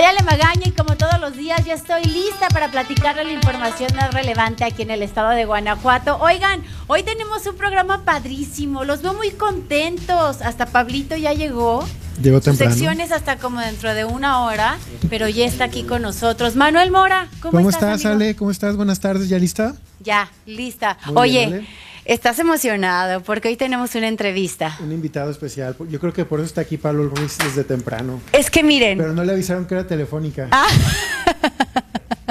[0.00, 3.94] Soy Ale Magaña y como todos los días ya estoy lista para platicarle la información
[3.94, 6.16] más relevante aquí en el estado de Guanajuato.
[6.22, 10.40] Oigan, hoy tenemos un programa padrísimo, los veo muy contentos.
[10.40, 11.86] Hasta Pablito ya llegó.
[12.22, 12.72] Llegó temprano.
[12.72, 14.78] Secciones hasta como dentro de una hora,
[15.10, 16.56] pero ya está aquí con nosotros.
[16.56, 17.96] Manuel Mora, ¿cómo, ¿Cómo estás?
[17.96, 18.24] estás, amigo?
[18.24, 18.36] Ale?
[18.36, 18.76] ¿Cómo estás?
[18.76, 19.74] Buenas tardes, ¿ya lista?
[20.02, 20.96] Ya, lista.
[21.08, 21.66] Muy Oye, bien.
[22.04, 24.76] Estás emocionado porque hoy tenemos una entrevista.
[24.80, 25.76] Un invitado especial.
[25.88, 28.20] Yo creo que por eso está aquí Pablo Ruiz desde temprano.
[28.32, 30.48] Es que miren, Pero no le avisaron que era telefónica.
[30.50, 30.68] Ah.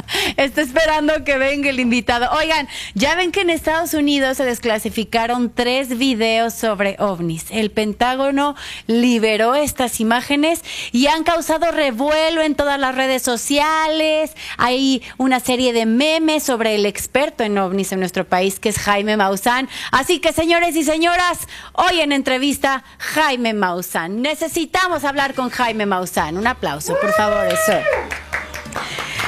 [0.38, 2.30] Está esperando que venga el invitado.
[2.32, 7.46] Oigan, ya ven que en Estados Unidos se desclasificaron tres videos sobre ovnis.
[7.50, 8.56] El Pentágono
[8.88, 14.32] liberó estas imágenes y han causado revuelo en todas las redes sociales.
[14.58, 18.80] Hay una serie de memes sobre el experto en ovnis en nuestro país, que es
[18.80, 19.70] Jaime Maussan.
[19.92, 24.22] Así que, señores y señoras, hoy en entrevista, Jaime Maussan.
[24.22, 26.38] Necesitamos hablar con Jaime Maussan.
[26.38, 28.29] Un aplauso, por favor, eso.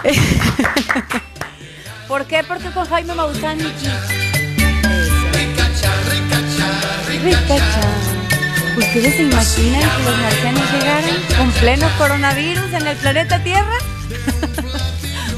[2.08, 2.44] ¿Por qué?
[2.44, 3.60] Porque con Jaime Maussan.
[7.24, 7.82] Ricacha.
[8.78, 13.78] ¿Ustedes se imaginan que los marcianos llegaran con pleno coronavirus en el planeta Tierra?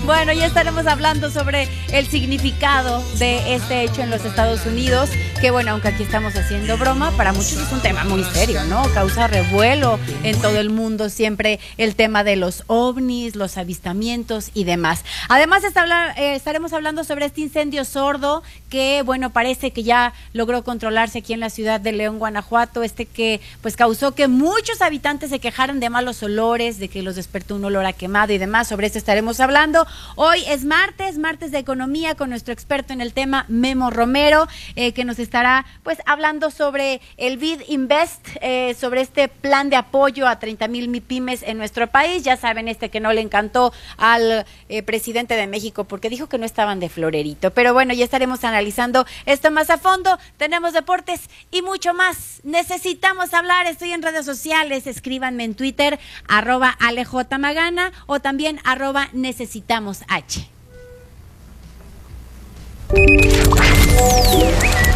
[0.06, 5.10] Bueno, ya estaremos hablando sobre el significado de este hecho en los Estados Unidos,
[5.40, 8.84] que bueno, aunque aquí estamos haciendo broma, para muchos es un tema muy serio, ¿no?
[8.94, 14.66] Causa revuelo en todo el mundo siempre el tema de los ovnis, los avistamientos y
[14.66, 15.06] demás.
[15.30, 15.86] Además está
[16.18, 21.32] eh, estaremos hablando sobre este incendio sordo que bueno, parece que ya logró controlarse aquí
[21.32, 25.80] en la ciudad de León, Guanajuato, este que pues causó que muchos habitantes se quejaran
[25.80, 28.68] de malos olores, de que los despertó un olor a quemado y demás.
[28.68, 29.88] Sobre esto estaremos hablando.
[30.16, 34.94] Hoy es martes, martes de economía con nuestro experto en el tema, Memo Romero, eh,
[34.94, 40.28] que nos estará pues hablando sobre el BID Invest, eh, sobre este plan de apoyo
[40.28, 42.24] a 30 mil pymes en nuestro país.
[42.24, 46.38] Ya saben, este que no le encantó al eh, presidente de México porque dijo que
[46.38, 47.52] no estaban de florerito.
[47.52, 50.18] Pero bueno, ya estaremos analizando esto más a fondo.
[50.38, 52.42] Tenemos deportes y mucho más.
[52.44, 53.68] Necesitamos hablar.
[53.68, 54.88] Estoy en redes sociales.
[54.88, 60.48] Escríbanme en Twitter, arroba alejmagana o también arroba necesitamos H.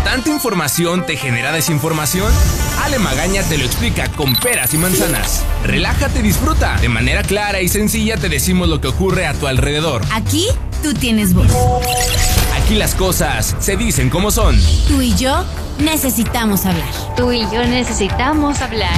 [0.04, 2.32] ¿Tanta información te genera desinformación?
[2.84, 5.44] Ale Magaña te lo explica con peras y manzanas.
[5.64, 6.78] Relájate y disfruta.
[6.80, 10.04] De manera clara y sencilla te decimos lo que ocurre a tu alrededor.
[10.12, 10.48] Aquí
[10.82, 11.52] tú tienes voz.
[12.64, 14.58] Aquí las cosas se dicen como son.
[14.88, 15.44] Tú y yo
[15.80, 16.90] necesitamos hablar.
[17.16, 18.98] Tú y yo necesitamos hablar.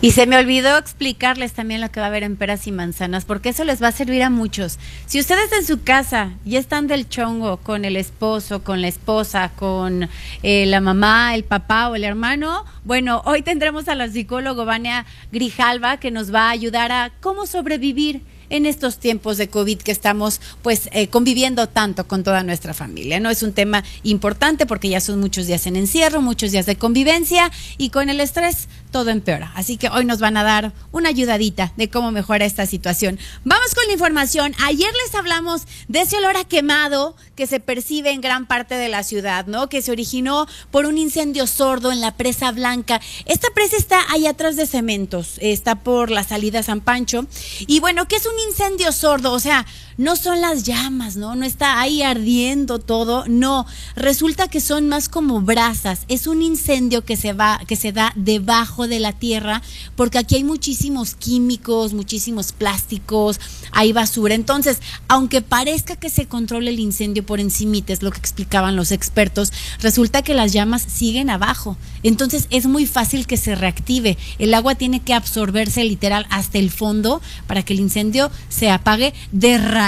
[0.00, 3.24] Y se me olvidó explicarles también lo que va a haber en peras y manzanas,
[3.24, 4.78] porque eso les va a servir a muchos.
[5.06, 9.50] Si ustedes en su casa ya están del chongo con el esposo, con la esposa,
[9.56, 10.08] con
[10.44, 15.04] eh, la mamá, el papá o el hermano, bueno, hoy tendremos a la psicóloga Vania
[15.32, 19.92] Grijalva que nos va a ayudar a cómo sobrevivir en estos tiempos de COVID que
[19.92, 23.20] estamos pues eh, conviviendo tanto con toda nuestra familia.
[23.20, 26.76] No es un tema importante porque ya son muchos días en encierro, muchos días de
[26.76, 29.52] convivencia y con el estrés todo empeora.
[29.54, 33.18] Así que hoy nos van a dar una ayudadita de cómo mejorar esta situación.
[33.44, 34.54] Vamos con la información.
[34.64, 38.88] Ayer les hablamos de ese olor a quemado que se percibe en gran parte de
[38.88, 39.68] la ciudad, ¿no?
[39.68, 43.00] Que se originó por un incendio sordo en la presa blanca.
[43.26, 47.26] Esta presa está ahí atrás de cementos, está por la salida San Pancho.
[47.66, 49.32] Y bueno, ¿qué es un incendio sordo?
[49.32, 49.66] O sea,
[49.98, 51.34] no son las llamas, ¿no?
[51.34, 53.66] No está ahí ardiendo todo, no.
[53.96, 56.02] Resulta que son más como brasas.
[56.06, 59.60] Es un incendio que se va, que se da debajo de la tierra,
[59.96, 63.40] porque aquí hay muchísimos químicos, muchísimos plásticos,
[63.72, 64.36] hay basura.
[64.36, 68.92] Entonces, aunque parezca que se controla el incendio por encimita, es lo que explicaban los
[68.92, 71.76] expertos, resulta que las llamas siguen abajo.
[72.04, 74.16] Entonces, es muy fácil que se reactive.
[74.38, 79.12] El agua tiene que absorberse literal hasta el fondo para que el incendio se apague
[79.32, 79.87] de raíz,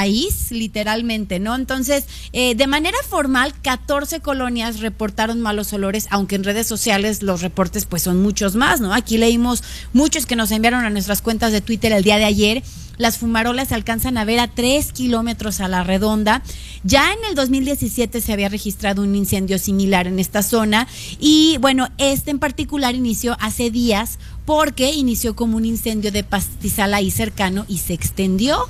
[0.51, 1.55] literalmente, ¿no?
[1.55, 7.43] Entonces, eh, de manera formal, 14 colonias reportaron malos olores, aunque en redes sociales los
[7.43, 8.95] reportes pues son muchos más, ¿no?
[8.95, 9.63] Aquí leímos
[9.93, 12.63] muchos que nos enviaron a nuestras cuentas de Twitter el día de ayer.
[13.01, 16.43] Las fumarolas alcanzan a ver a 3 kilómetros a la redonda.
[16.85, 20.87] Ya en el 2017 se había registrado un incendio similar en esta zona
[21.19, 26.93] y bueno, este en particular inició hace días porque inició como un incendio de pastizal
[26.93, 28.69] ahí cercano y se extendió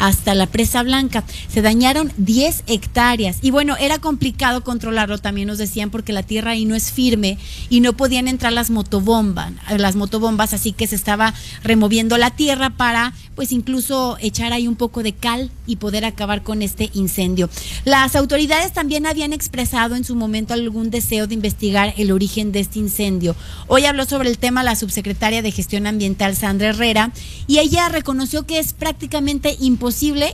[0.00, 1.24] hasta la presa blanca.
[1.48, 6.52] Se dañaron 10 hectáreas y bueno, era complicado controlarlo, también nos decían, porque la tierra
[6.52, 7.38] ahí no es firme
[7.68, 12.70] y no podían entrar las motobombas, las motobombas, así que se estaba removiendo la tierra
[12.70, 17.48] para pues incluso echar ahí un poco de cal y poder acabar con este incendio.
[17.84, 22.60] Las autoridades también habían expresado en su momento algún deseo de investigar el origen de
[22.60, 23.36] este incendio.
[23.66, 27.12] Hoy habló sobre el tema la subsecretaria de Gestión Ambiental, Sandra Herrera,
[27.46, 29.89] y ella reconoció que es prácticamente imposible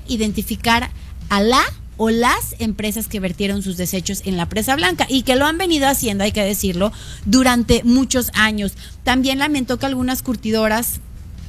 [0.08, 0.90] identificar
[1.28, 1.62] a la
[1.96, 5.58] o las empresas que vertieron sus desechos en la presa blanca y que lo han
[5.58, 6.92] venido haciendo, hay que decirlo,
[7.24, 8.74] durante muchos años.
[9.02, 11.00] También lamentó que algunas curtidoras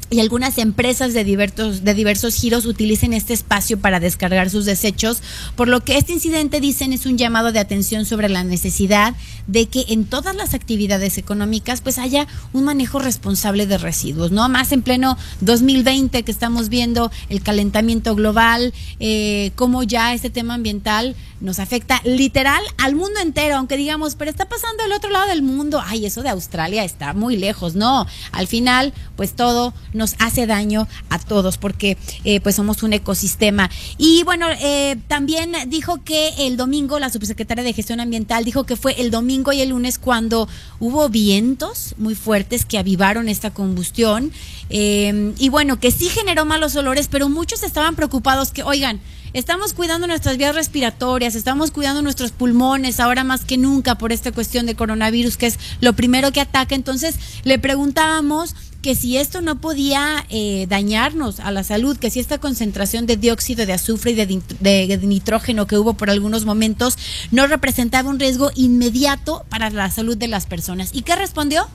[0.10, 5.22] y algunas empresas de diversos, de diversos giros utilicen este espacio para descargar sus desechos,
[5.56, 9.16] por lo que este incidente, dicen, es un llamado de atención sobre la necesidad
[9.48, 14.48] de que en todas las actividades económicas pues haya un manejo responsable de residuos, ¿no?
[14.50, 20.54] Más en pleno 2020 que estamos viendo el calentamiento global, eh, cómo ya este tema
[20.54, 25.28] ambiental nos afecta literal al mundo entero, aunque digamos, pero está pasando al otro lado
[25.28, 30.16] del mundo, ay, eso de Australia está muy lejos, no, al final pues todo nos
[30.20, 33.70] hace daño a todos porque eh, pues somos un ecosistema.
[33.98, 38.76] Y bueno, eh, también dijo que el domingo, la subsecretaria de Gestión Ambiental dijo que
[38.76, 40.48] fue el domingo y el lunes cuando
[40.80, 44.32] hubo vientos muy fuertes que avivaron esta combustión.
[44.70, 49.00] Eh, y bueno, que sí generó malos olores, pero muchos estaban preocupados que, oigan,
[49.34, 54.32] estamos cuidando nuestras vías respiratorias, estamos cuidando nuestros pulmones ahora más que nunca por esta
[54.32, 56.76] cuestión de coronavirus, que es lo primero que ataca.
[56.76, 62.20] Entonces le preguntábamos que si esto no podía eh, dañarnos a la salud, que si
[62.20, 66.98] esta concentración de dióxido de azufre y de, de, nitrógeno que hubo por algunos momentos
[67.32, 70.92] no representaba un riesgo inmediato para la salud de las personas.
[70.94, 71.68] ¿Y qué respondió?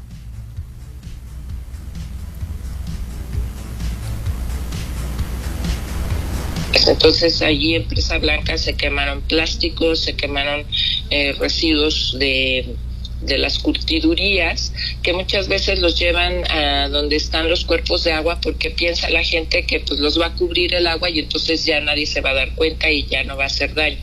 [6.86, 10.64] Entonces allí en Presa Blanca se quemaron plásticos, se quemaron
[11.10, 12.76] eh, residuos de,
[13.22, 14.72] de las curtidurías
[15.02, 19.22] que muchas veces los llevan a donde están los cuerpos de agua porque piensa la
[19.22, 22.30] gente que pues los va a cubrir el agua y entonces ya nadie se va
[22.30, 23.98] a dar cuenta y ya no va a hacer daño.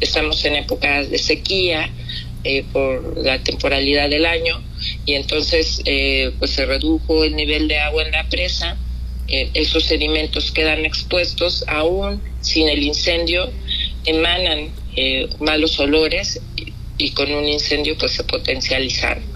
[0.00, 1.90] Estamos en épocas de sequía
[2.44, 4.62] eh, por la temporalidad del año
[5.06, 8.76] y entonces eh, pues se redujo el nivel de agua en la presa
[9.32, 13.50] eh, esos sedimentos quedan expuestos aún sin el incendio,
[14.04, 19.31] emanan eh, malos olores y, y, con un incendio pues se potencializan.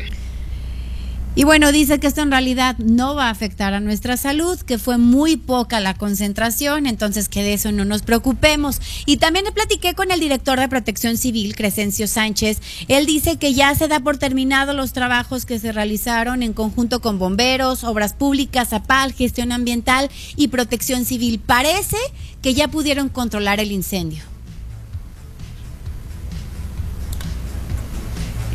[1.38, 4.79] Y bueno, dice que esto en realidad no va a afectar a nuestra salud, que
[4.79, 8.81] fue muy poca la concentración, entonces que de eso no nos preocupemos.
[9.05, 12.62] Y también le platiqué con el director de Protección Civil, Crescencio Sánchez.
[12.88, 17.03] Él dice que ya se da por terminado los trabajos que se realizaron en conjunto
[17.03, 21.39] con bomberos, obras públicas, APAL, gestión ambiental y protección civil.
[21.39, 21.99] Parece
[22.41, 24.23] que ya pudieron controlar el incendio.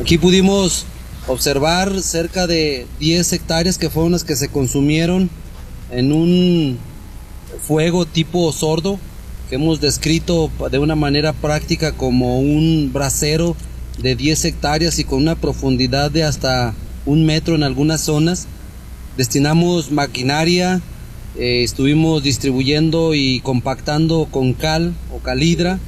[0.00, 0.84] Aquí pudimos
[1.26, 5.30] observar cerca de 10 hectáreas que fueron las que se consumieron
[5.90, 6.78] en un
[7.66, 8.98] fuego tipo sordo
[9.48, 13.54] que hemos descrito de una manera práctica como un brasero
[14.00, 16.74] de 10 hectáreas y con una profundidad de hasta
[17.04, 18.46] un metro en algunas zonas.
[19.16, 20.80] Destinamos maquinaria,
[21.36, 25.78] eh, estuvimos distribuyendo y compactando con cal o calidra,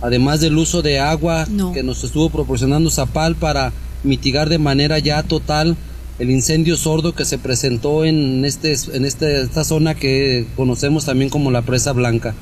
[0.00, 1.72] además del uso de agua no.
[1.72, 3.72] que nos estuvo proporcionando Zapal para
[4.02, 5.76] mitigar de manera ya total
[6.18, 11.30] el incendio sordo que se presentó en, este, en este, esta zona que conocemos también
[11.30, 12.34] como la Presa Blanca.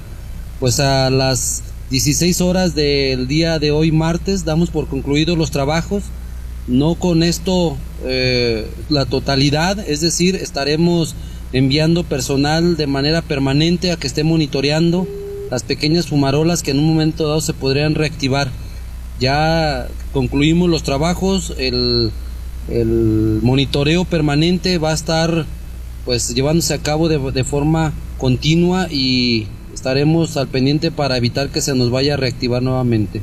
[0.58, 6.04] Pues a las 16 horas del día de hoy martes damos por concluidos los trabajos,
[6.66, 11.14] no con esto eh, la totalidad, es decir, estaremos
[11.52, 15.06] enviando personal de manera permanente a que esté monitoreando
[15.50, 18.50] las pequeñas fumarolas que en un momento dado se podrían reactivar
[19.18, 22.10] ya concluimos los trabajos, el,
[22.68, 25.46] el monitoreo permanente va a estar
[26.04, 31.60] pues llevándose a cabo de, de, forma continua y estaremos al pendiente para evitar que
[31.60, 33.20] se nos vaya a reactivar nuevamente.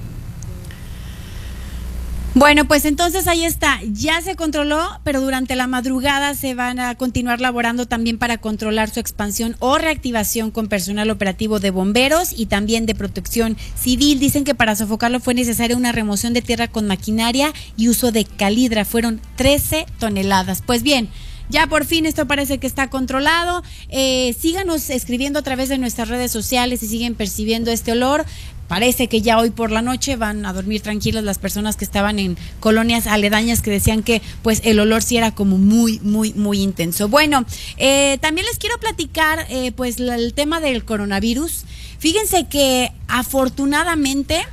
[2.37, 6.93] Bueno, pues entonces ahí está, ya se controló, pero durante la madrugada se van a
[6.93, 12.45] continuar laborando también para controlar su expansión o reactivación con personal operativo de bomberos y
[12.45, 14.19] también de protección civil.
[14.19, 18.25] Dicen que para sofocarlo fue necesaria una remoción de tierra con maquinaria y uso de
[18.25, 20.61] calidra, fueron 13 toneladas.
[20.63, 21.09] Pues bien,
[21.49, 23.63] ya por fin esto parece que está controlado.
[23.89, 28.25] Eh, síganos escribiendo a través de nuestras redes sociales si siguen percibiendo este olor.
[28.67, 32.19] Parece que ya hoy por la noche van a dormir tranquilas las personas que estaban
[32.19, 36.61] en colonias aledañas que decían que pues el olor sí era como muy, muy, muy
[36.61, 37.07] intenso.
[37.07, 37.45] Bueno,
[37.77, 41.63] eh, también les quiero platicar eh, pues el tema del coronavirus.
[41.99, 44.45] Fíjense que afortunadamente,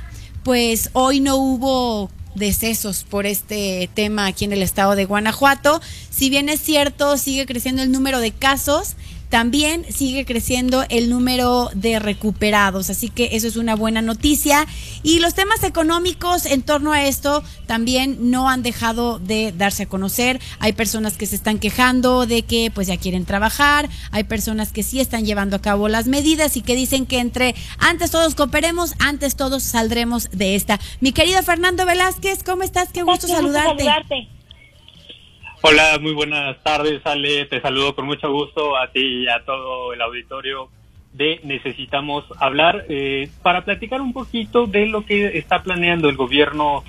[0.43, 5.81] pues hoy no hubo decesos por este tema aquí en el estado de Guanajuato.
[6.09, 8.95] Si bien es cierto, sigue creciendo el número de casos,
[9.29, 14.65] también sigue creciendo el número de recuperados, así que eso es una buena noticia.
[15.03, 19.85] Y los temas económicos en torno a esto también no han dejado de darse a
[19.87, 20.39] conocer.
[20.59, 24.83] Hay personas que se están quejando de que pues ya quieren trabajar, hay personas que
[24.83, 28.93] sí están llevando a cabo las medidas y que dicen que entre antes todos cooperemos,
[28.99, 30.79] antes todos saldremos de esta.
[31.01, 32.89] Mi querido Fernando Velázquez, ¿cómo estás?
[32.91, 34.34] Qué gusto saludarte.
[35.67, 37.45] Hola, muy buenas tardes, Ale.
[37.45, 40.69] Te saludo con mucho gusto a ti y a todo el auditorio
[41.11, 46.83] de Necesitamos Hablar eh, para platicar un poquito de lo que está planeando el gobierno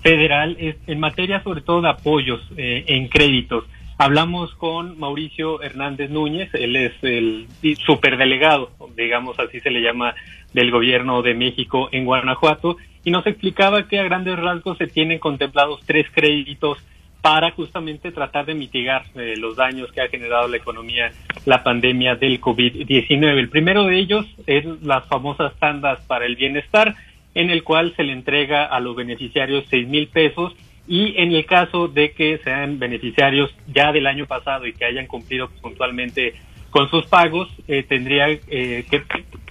[0.00, 3.64] federal en materia sobre todo de apoyos eh, en créditos.
[3.98, 7.48] Hablamos con Mauricio Hernández Núñez, él es el
[7.84, 10.14] superdelegado, digamos así se le llama,
[10.54, 15.18] del gobierno de México en Guanajuato, y nos explicaba que a grandes rasgos se tienen
[15.18, 16.78] contemplados tres créditos
[17.22, 21.12] para justamente tratar de mitigar eh, los daños que ha generado la economía
[21.46, 23.38] la pandemia del COVID-19.
[23.38, 26.96] El primero de ellos es las famosas tandas para el bienestar,
[27.34, 30.52] en el cual se le entrega a los beneficiarios seis mil pesos
[30.88, 35.06] y en el caso de que sean beneficiarios ya del año pasado y que hayan
[35.06, 36.34] cumplido puntualmente
[36.70, 39.02] con sus pagos, eh, tendría, eh, que,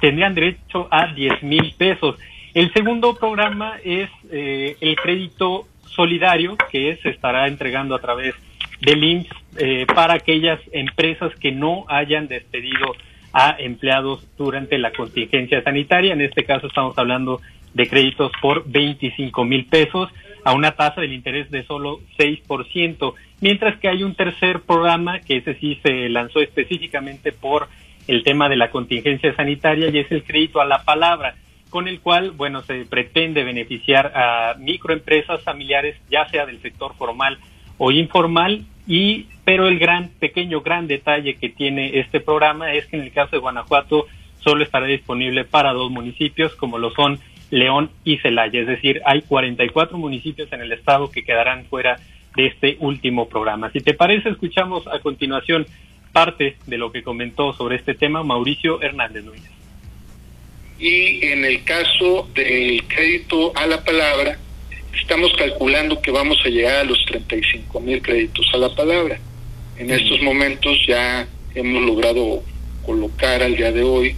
[0.02, 2.18] tendrían derecho a diez mil pesos.
[2.54, 8.36] El segundo programa es el crédito solidario que se estará entregando a través
[8.82, 12.96] del IMSS eh, para aquellas empresas que no hayan despedido
[13.34, 16.14] a empleados durante la contingencia sanitaria.
[16.14, 17.42] En este caso estamos hablando
[17.74, 20.10] de créditos por 25 mil pesos
[20.44, 25.38] a una tasa del interés de solo 6%, mientras que hay un tercer programa que
[25.38, 27.68] ese sí se lanzó específicamente por
[28.08, 31.36] el tema de la contingencia sanitaria y es el crédito a la palabra
[31.72, 37.40] con el cual, bueno, se pretende beneficiar a microempresas familiares, ya sea del sector formal
[37.78, 42.98] o informal, y pero el gran, pequeño, gran detalle que tiene este programa es que
[42.98, 44.06] en el caso de Guanajuato
[44.40, 47.20] solo estará disponible para dos municipios, como lo son
[47.52, 52.00] León y Celaya, es decir, hay 44 municipios en el estado que quedarán fuera
[52.36, 53.72] de este último programa.
[53.72, 55.66] Si te parece, escuchamos a continuación
[56.12, 59.61] parte de lo que comentó sobre este tema Mauricio Hernández Núñez
[60.82, 64.40] y en el caso del crédito a la palabra,
[65.00, 69.20] estamos calculando que vamos a llegar a los 35 mil créditos a la palabra.
[69.78, 72.44] En estos momentos ya hemos logrado
[72.84, 74.16] colocar al día de hoy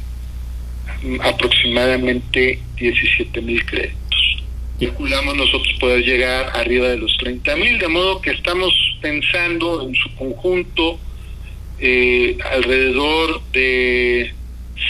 [1.21, 4.43] aproximadamente 17 mil créditos.
[4.79, 9.95] Calculamos nosotros poder llegar arriba de los 30 mil, de modo que estamos pensando en
[9.95, 10.97] su conjunto
[11.79, 14.33] eh, alrededor de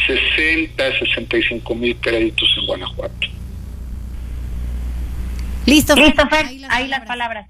[0.08, 3.28] 60, 65 mil créditos en Guanajuato.
[5.66, 6.24] Listo, Listo
[6.70, 7.48] ahí, las, palabras.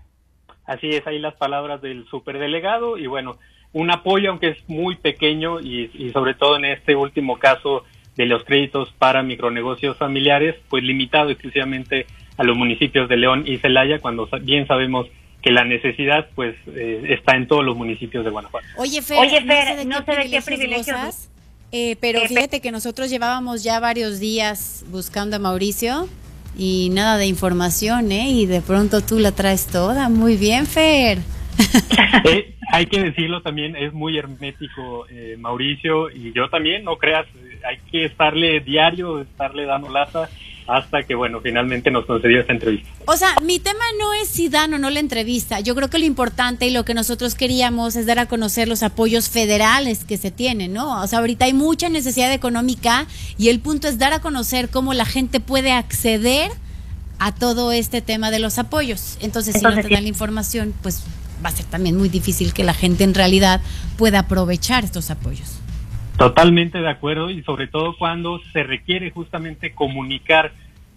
[0.65, 3.38] Así es, ahí las palabras del superdelegado y bueno,
[3.71, 7.83] un apoyo aunque es muy pequeño y, y sobre todo en este último caso
[8.15, 12.05] de los créditos para micronegocios familiares, pues limitado exclusivamente
[12.38, 15.07] a los municipios de León y Celaya, cuando bien sabemos
[15.41, 18.65] que la necesidad pues eh, está en todos los municipios de Guanajuato.
[18.77, 21.29] Oye, Fer, Oye, Fer no sé de qué, privilegios
[21.74, 26.08] eh, pero fíjate que nosotros llevábamos ya varios días buscando a Mauricio
[26.58, 28.30] y nada de información, ¿eh?
[28.30, 30.08] Y de pronto tú la traes toda.
[30.08, 31.20] Muy bien, Fer.
[32.25, 37.25] Eh, hay que decirlo también, es muy hermético eh, Mauricio y yo también, no creas,
[37.68, 40.30] hay que estarle diario, estarle dando lata
[40.67, 42.89] hasta que, bueno, finalmente nos concedió esta entrevista.
[43.05, 45.60] O sea, mi tema no es si dan o no la entrevista.
[45.60, 48.84] Yo creo que lo importante y lo que nosotros queríamos es dar a conocer los
[48.84, 51.01] apoyos federales que se tienen, ¿no?
[51.01, 54.93] O sea, ahorita hay mucha necesidad económica y el punto es dar a conocer cómo
[54.93, 56.51] la gente puede acceder
[57.20, 59.17] a todo este tema de los apoyos.
[59.22, 61.03] Entonces, si no te dan la información, pues
[61.43, 63.62] va a ser también muy difícil que la gente en realidad
[63.98, 65.62] pueda aprovechar estos apoyos.
[66.17, 70.51] Totalmente de acuerdo y sobre todo cuando se requiere justamente comunicar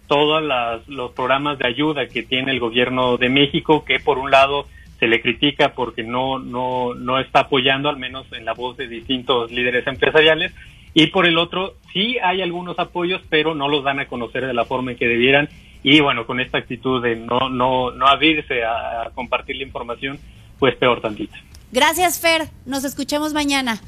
[0.06, 0.42] todos
[0.86, 4.66] los programas de ayuda que tiene el gobierno de México, que por un lado
[4.98, 8.88] se le critica porque no, no, no está apoyando, al menos en la voz de
[8.88, 10.52] distintos líderes empresariales,
[10.94, 14.54] y por el otro sí hay algunos apoyos, pero no los dan a conocer de
[14.54, 15.48] la forma en que debieran,
[15.82, 20.18] y bueno, con esta actitud de no, no, no abrirse a compartir la información,
[20.58, 21.34] pues peor tantito.
[21.72, 22.48] Gracias, Fer.
[22.64, 23.80] Nos escuchamos mañana.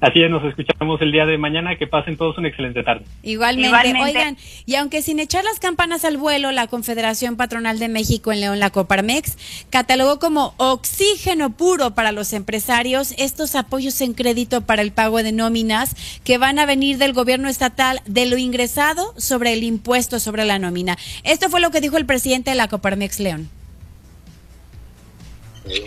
[0.00, 1.76] Así es, nos escuchamos el día de mañana.
[1.76, 3.04] Que pasen todos una excelente tarde.
[3.22, 3.92] Igualmente.
[4.02, 8.40] Oigan, y aunque sin echar las campanas al vuelo, la Confederación Patronal de México en
[8.40, 9.36] León, la Coparmex,
[9.70, 15.32] catalogó como oxígeno puro para los empresarios estos apoyos en crédito para el pago de
[15.32, 20.44] nóminas que van a venir del gobierno estatal de lo ingresado sobre el impuesto sobre
[20.44, 20.96] la nómina.
[21.24, 23.59] Esto fue lo que dijo el presidente de la Coparmex León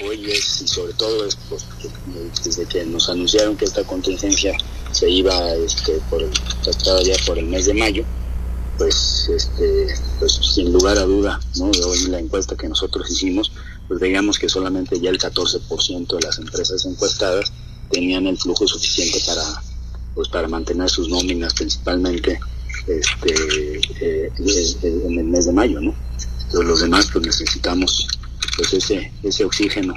[0.06, 1.66] hoy es, y sobre todo es pues,
[2.44, 4.56] desde que nos anunciaron que esta contingencia
[4.92, 6.32] se iba este, por el,
[7.04, 8.06] ya por el mes de mayo,
[8.78, 9.88] pues, este,
[10.20, 11.72] pues sin lugar a duda, ¿no?
[11.72, 13.52] de hoy la encuesta que nosotros hicimos,
[13.88, 17.52] pues veíamos que solamente ya el 14% de las empresas encuestadas
[17.90, 19.44] tenían el flujo suficiente para,
[20.16, 22.40] pues, para mantener sus nóminas principalmente
[22.88, 24.32] este, eh,
[24.84, 25.96] en el mes de mayo, ¿no?
[26.52, 28.08] Los demás pues necesitamos
[28.58, 29.96] pues ese, ese oxígeno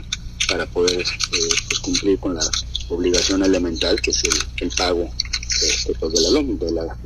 [0.48, 2.48] para poder eh, pues cumplir con la
[2.88, 5.10] obligación elemental que es el, el pago
[6.00, 6.96] pues, de, la,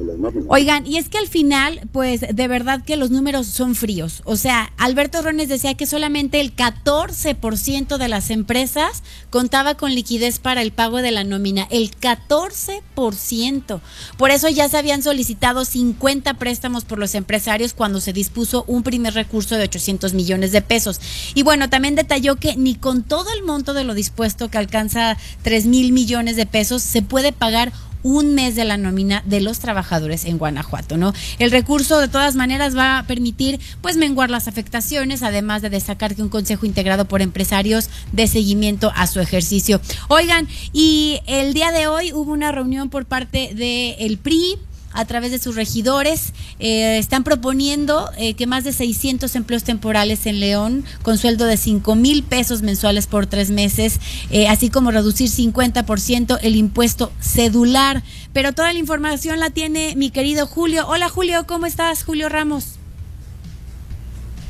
[0.49, 4.23] Oigan, y es que al final, pues de verdad que los números son fríos.
[4.25, 10.38] O sea, Alberto Rones decía que solamente el 14% de las empresas contaba con liquidez
[10.38, 11.66] para el pago de la nómina.
[11.71, 13.80] El 14%.
[14.16, 18.83] Por eso ya se habían solicitado 50 préstamos por los empresarios cuando se dispuso un
[18.83, 21.00] primer recurso de 800 millones de pesos.
[21.35, 25.16] Y bueno, también detalló que ni con todo el monto de lo dispuesto que alcanza
[25.42, 29.59] 3 mil millones de pesos se puede pagar un mes de la nómina de los
[29.59, 31.12] trabajadores en Guanajuato, ¿no?
[31.38, 36.14] El recurso de todas maneras va a permitir pues menguar las afectaciones, además de destacar
[36.14, 39.80] que un consejo integrado por empresarios de seguimiento a su ejercicio.
[40.09, 44.57] Oigan, y el día de hoy hubo una reunión por parte del el PRI,
[44.92, 46.32] a través de sus regidores.
[46.59, 51.56] Eh, están proponiendo eh, que más de 600 empleos temporales en León, con sueldo de
[51.56, 58.02] 5 mil pesos mensuales por tres meses, eh, así como reducir 50% el impuesto cedular.
[58.32, 60.87] Pero toda la información la tiene mi querido Julio.
[60.88, 62.04] Hola Julio, ¿cómo estás?
[62.04, 62.78] Julio Ramos.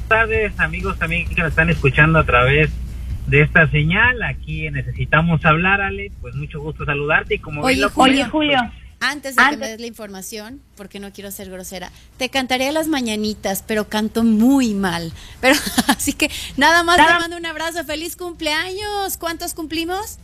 [0.08, 2.70] Buenas tardes, amigos también que nos están escuchando a través
[3.28, 4.22] de esta señal.
[4.22, 6.10] Aquí necesitamos hablar, Ale.
[6.20, 7.36] Pues mucho gusto saludarte.
[7.36, 8.58] Y como oye, Julio, Julio.
[9.00, 12.86] Antes de que me des la información, porque no quiero ser grosera, te cantaré las
[12.86, 15.12] mañanitas, pero canto muy mal.
[15.40, 15.54] Pero
[15.88, 19.16] así que nada más te mando un abrazo, feliz cumpleaños.
[19.18, 20.18] ¿Cuántos cumplimos?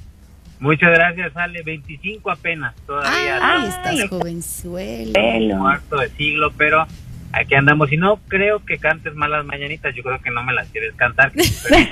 [0.60, 1.62] Muchas gracias, Ale.
[1.62, 3.38] 25 apenas todavía.
[3.42, 5.58] Ay, estás jovenzuelo.
[5.58, 6.86] Cuarto de siglo, pero
[7.32, 7.90] aquí andamos.
[7.92, 10.94] Y no creo que cantes mal las mañanitas, yo creo que no me las quieres
[10.96, 11.32] cantar.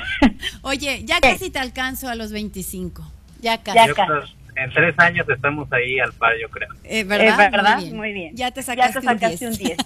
[0.62, 3.10] Oye, ya casi te alcanzo a los 25.
[3.40, 3.78] Ya casi.
[3.78, 6.68] Ya casi en tres años estamos ahí al par, yo creo.
[6.84, 7.50] Eh, ¿Verdad?
[7.50, 7.80] ¿verdad?
[7.92, 8.34] Muy, bien.
[8.36, 8.98] Ya te sacaste,
[9.46, 9.76] un 10.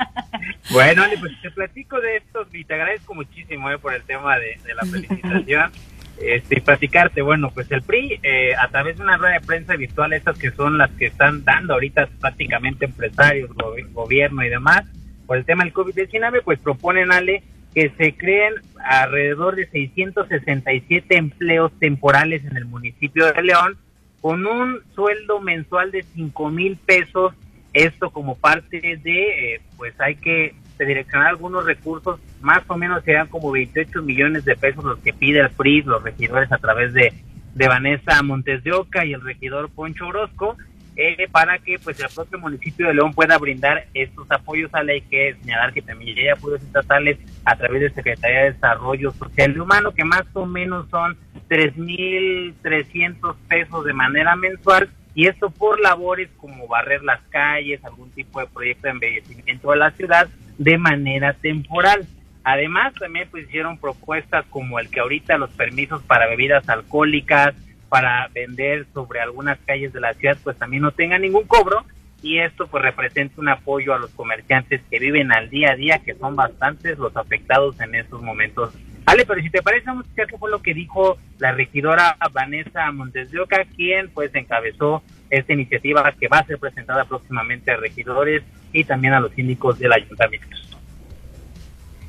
[0.70, 4.38] bueno, Ale, pues te platico de esto y te agradezco muchísimo eh, por el tema
[4.38, 5.72] de, la felicitación.
[6.20, 9.76] este, y platicarte, bueno, pues el PRI, eh, a través de una rueda de prensa
[9.76, 13.50] virtual, estas que son las que están dando ahorita prácticamente empresarios,
[13.92, 14.84] gobierno y demás,
[15.26, 17.42] por el tema del COVID-19, pues proponen, Ale,
[17.74, 23.76] que se creen alrededor de 667 empleos temporales en el municipio de León
[24.20, 27.34] con un sueldo mensual de cinco mil pesos,
[27.72, 33.28] esto como parte de, eh, pues hay que direccionar algunos recursos, más o menos serán
[33.28, 37.12] como 28 millones de pesos los que pide el PRI, los regidores a través de,
[37.54, 40.56] de Vanessa Montes de Oca y el regidor Poncho Orozco,
[40.96, 45.02] eh, para que pues el propio municipio de León pueda brindar estos apoyos a ley
[45.02, 49.58] que señalar que también hay apoyos estatales a través de Secretaría de Desarrollo Social y
[49.58, 51.16] Humano que más o menos son
[51.48, 58.38] 3.300 pesos de manera mensual y esto por labores como barrer las calles, algún tipo
[58.38, 60.28] de proyecto de embellecimiento de la ciudad
[60.58, 62.06] de manera temporal.
[62.44, 67.54] Además, también pues hicieron propuestas como el que ahorita los permisos para bebidas alcohólicas,
[67.88, 71.84] para vender sobre algunas calles de la ciudad, pues también no tenga ningún cobro
[72.22, 75.98] y esto pues representa un apoyo a los comerciantes que viven al día a día,
[76.00, 78.74] que son bastantes los afectados en estos momentos.
[79.04, 82.16] Ale, pero si te parece, vamos a escuchar qué fue lo que dijo la regidora
[82.32, 87.70] Vanessa Montes de Oca, quien pues encabezó esta iniciativa que va a ser presentada próximamente
[87.70, 90.56] a regidores y también a los síndicos del ayuntamiento.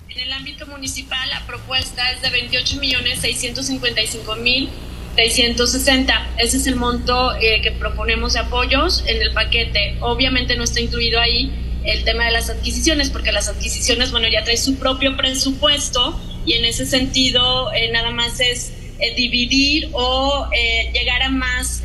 [0.09, 4.69] En el ámbito municipal, la propuesta es de 28 millones 655 mil
[5.17, 6.35] 660.
[6.37, 9.97] Ese es el monto eh, que proponemos de apoyos en el paquete.
[9.99, 11.51] Obviamente no está incluido ahí
[11.83, 16.53] el tema de las adquisiciones, porque las adquisiciones, bueno, ya trae su propio presupuesto y
[16.53, 20.49] en ese sentido eh, nada más es eh, dividir o
[20.93, 21.81] llegar a más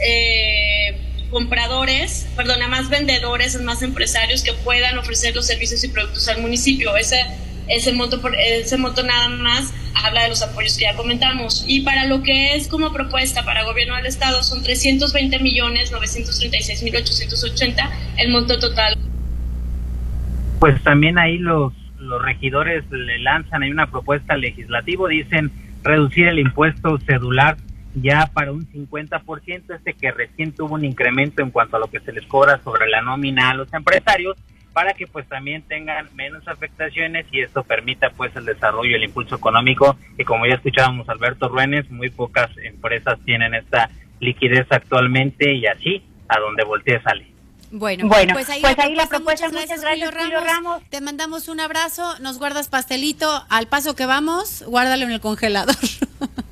[1.31, 6.29] compradores, perdón, a más vendedores, a más empresarios que puedan ofrecer los servicios y productos
[6.29, 6.95] al municipio.
[6.97, 7.25] Ese
[7.73, 11.65] ese monto, ese monto nada más habla de los apoyos que ya comentamos.
[11.67, 16.83] Y para lo que es como propuesta para gobierno del Estado son 320 millones 936
[16.83, 18.97] mil 880 el monto total.
[20.59, 25.51] Pues también ahí los, los regidores le lanzan ahí una propuesta legislativa, dicen
[25.83, 27.57] reducir el impuesto cedular
[27.95, 32.01] ya para un 50%, este que recién tuvo un incremento en cuanto a lo que
[32.01, 34.37] se les cobra sobre la nómina a los empresarios,
[34.73, 39.37] para que pues también tengan menos afectaciones y esto permita pues el desarrollo, el impulso
[39.37, 45.67] económico y como ya escuchábamos Alberto Ruénes, muy pocas empresas tienen esta liquidez actualmente y
[45.67, 47.27] así a donde voltee sale.
[47.75, 50.83] Bueno, bueno, pues ahí, pues la, propuesta, muchas gracias, Julio Ramos.
[50.91, 55.75] Te mandamos un abrazo, nos guardas pastelito, al paso que vamos, guárdalo en el congelador.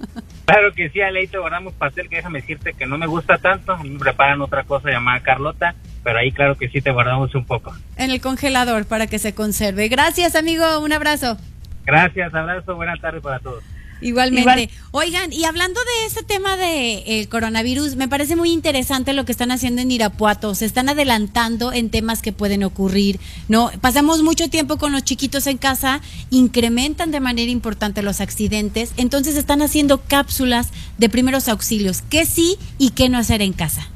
[0.47, 3.97] Claro que sí, Aleito, guardamos pastel, que déjame decirte que no me gusta tanto, me
[4.01, 7.75] preparan otra cosa llamada Carlota, pero ahí claro que sí te guardamos un poco.
[7.97, 9.89] En el congelador para que se conserve.
[9.89, 11.37] Gracias, amigo, un abrazo.
[11.85, 13.63] Gracias, abrazo, buenas tardes para todos.
[14.01, 14.71] Igualmente.
[14.93, 19.33] Oigan, y hablando de ese tema de el coronavirus, me parece muy interesante lo que
[19.33, 20.55] están haciendo en Irapuato.
[20.55, 23.71] Se están adelantando en temas que pueden ocurrir, ¿no?
[23.81, 29.37] Pasamos mucho tiempo con los chiquitos en casa, incrementan de manera importante los accidentes, entonces
[29.37, 33.89] están haciendo cápsulas de primeros auxilios, qué sí y qué no hacer en casa.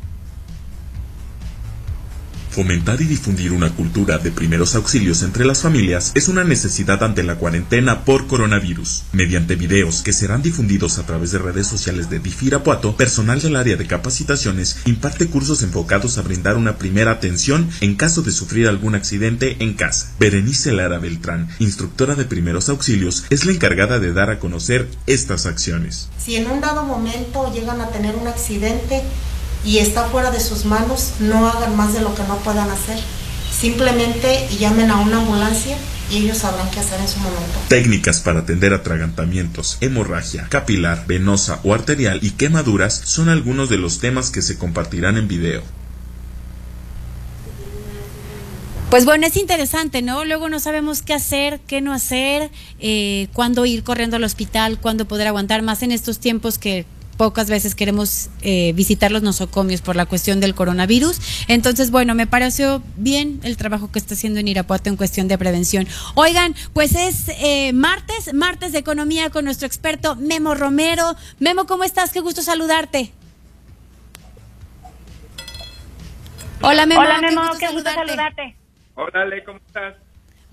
[2.54, 7.24] Fomentar y difundir una cultura de primeros auxilios entre las familias es una necesidad ante
[7.24, 9.02] la cuarentena por coronavirus.
[9.10, 13.74] Mediante videos que serán difundidos a través de redes sociales de Difirapuato, personal del área
[13.74, 18.94] de capacitaciones imparte cursos enfocados a brindar una primera atención en caso de sufrir algún
[18.94, 20.12] accidente en casa.
[20.20, 25.46] Berenice Lara Beltrán, instructora de primeros auxilios, es la encargada de dar a conocer estas
[25.46, 26.08] acciones.
[26.24, 29.02] Si en un dado momento llegan a tener un accidente,
[29.64, 32.98] y está fuera de sus manos, no hagan más de lo que no puedan hacer.
[33.50, 35.76] Simplemente llamen a una ambulancia
[36.10, 37.58] y ellos sabrán qué hacer en su momento.
[37.68, 44.00] Técnicas para atender atragantamientos, hemorragia, capilar, venosa o arterial y quemaduras son algunos de los
[44.00, 45.62] temas que se compartirán en video.
[48.90, 50.24] Pues bueno, es interesante, ¿no?
[50.24, 55.08] Luego no sabemos qué hacer, qué no hacer, eh, cuándo ir corriendo al hospital, cuándo
[55.08, 59.96] poder aguantar más en estos tiempos que pocas veces queremos eh, visitar los nosocomios por
[59.96, 61.20] la cuestión del coronavirus.
[61.48, 65.38] Entonces, bueno, me pareció bien el trabajo que está haciendo en Irapuato en cuestión de
[65.38, 65.86] prevención.
[66.14, 71.14] Oigan, pues es eh, martes, martes de economía con nuestro experto Memo Romero.
[71.38, 72.12] Memo, ¿cómo estás?
[72.12, 73.12] Qué gusto saludarte.
[76.60, 77.00] Hola, Memo.
[77.00, 78.56] Hola, Memo, qué gusto, saludarte.
[78.94, 79.96] Hola, Le, ¿cómo estás?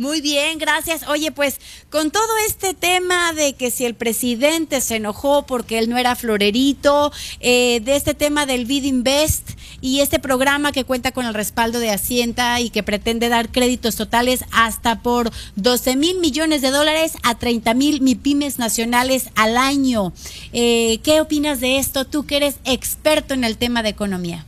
[0.02, 1.08] Muy bien, gracias.
[1.08, 1.62] Oye, pues
[1.92, 6.16] con todo este tema de que si el presidente se enojó porque él no era
[6.16, 11.36] florerito, eh, de este tema del Bid Invest y este programa que cuenta con el
[11.36, 16.72] respaldo de Hacienda y que pretende dar créditos totales hasta por 12 mil millones de
[16.72, 20.14] dólares a 30 mil MIPIMES nacionales al año.
[20.52, 22.06] Eh, ¿Qué opinas de esto?
[22.06, 24.46] Tú que eres experto en el tema de economía.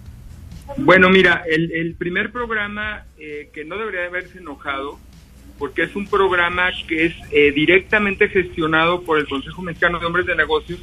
[0.78, 4.98] Bueno, mira, el, primer programa eh, que no debería haberse enojado
[5.58, 10.26] porque es un programa que es eh, directamente gestionado por el Consejo Mexicano de Hombres
[10.26, 10.80] de Negocios.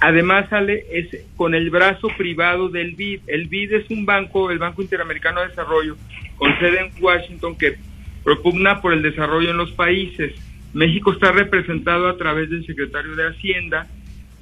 [0.00, 3.20] Además sale es con el brazo privado del BID.
[3.26, 5.96] El BID es un banco, el Banco Interamericano de Desarrollo,
[6.36, 7.76] con sede en Washington, que
[8.22, 10.34] propugna por el desarrollo en los países.
[10.72, 13.86] México está representado a través del secretario de Hacienda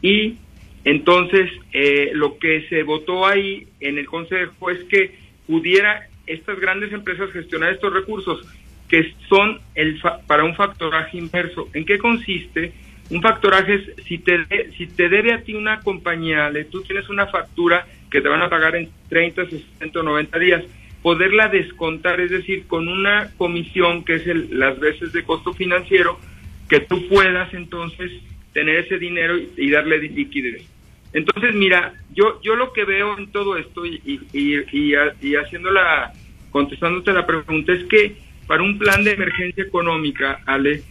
[0.00, 0.36] y
[0.84, 5.14] entonces eh, lo que se votó ahí en el Consejo es que
[5.46, 8.46] pudiera estas grandes empresas gestionar estos recursos
[8.92, 11.66] que son el para un factoraje inverso.
[11.72, 12.74] ¿En qué consiste?
[13.08, 17.08] Un factoraje es si te, si te debe a ti una compañía, le, tú tienes
[17.08, 20.64] una factura que te van a pagar en 30, 60 o 90 días,
[21.00, 26.20] poderla descontar, es decir, con una comisión que es el, las veces de costo financiero,
[26.68, 28.12] que tú puedas entonces
[28.52, 30.68] tener ese dinero y, darle liquidez.
[31.14, 35.70] Entonces, mira, yo yo lo que veo en todo esto y, y, y, y haciendo
[35.70, 36.12] la,
[36.50, 40.82] contestándote la pregunta es que para un plan de emergencia económica, Ale,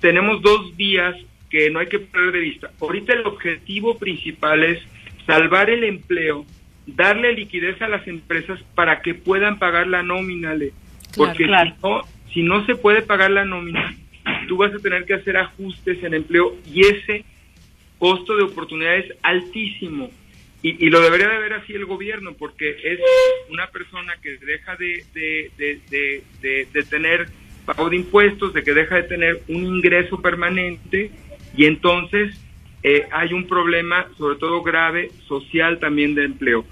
[0.00, 1.14] tenemos dos vías
[1.50, 2.70] que no hay que perder de vista.
[2.80, 4.80] Ahorita el objetivo principal es
[5.26, 6.46] salvar el empleo,
[6.86, 10.72] darle liquidez a las empresas para que puedan pagar la nómina, Ale.
[11.14, 11.50] Porque Si,
[11.82, 12.00] no,
[12.32, 13.94] si no se puede pagar la nómina,
[14.48, 17.22] tú vas a tener que hacer ajustes en empleo y ese
[17.98, 20.08] costo de oportunidad es altísimo.
[20.60, 22.98] Y, lo debería de ver así el gobierno, porque es
[23.48, 25.04] una persona que deja de,
[26.42, 27.28] de, tener
[27.64, 31.12] pago de impuestos, de que deja de tener un ingreso permanente
[31.56, 32.34] y entonces
[32.82, 36.64] eh, hay un problema, sobre todo grave, social también de empleo.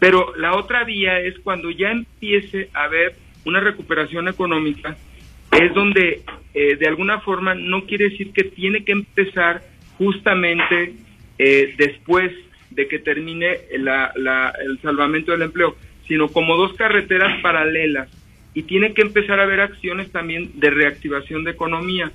[0.00, 3.14] Pero la otra vía es cuando ya empiece a haber
[3.44, 4.96] una recuperación económica,
[5.52, 6.22] es donde
[6.54, 9.62] eh, de alguna forma no quiere decir que tiene que empezar
[9.98, 10.94] justamente
[11.38, 12.32] eh, después
[12.70, 18.08] de que termine la, la, el salvamento del empleo, sino como dos carreteras paralelas
[18.54, 22.10] y tiene que empezar a haber acciones también de reactivación de economía.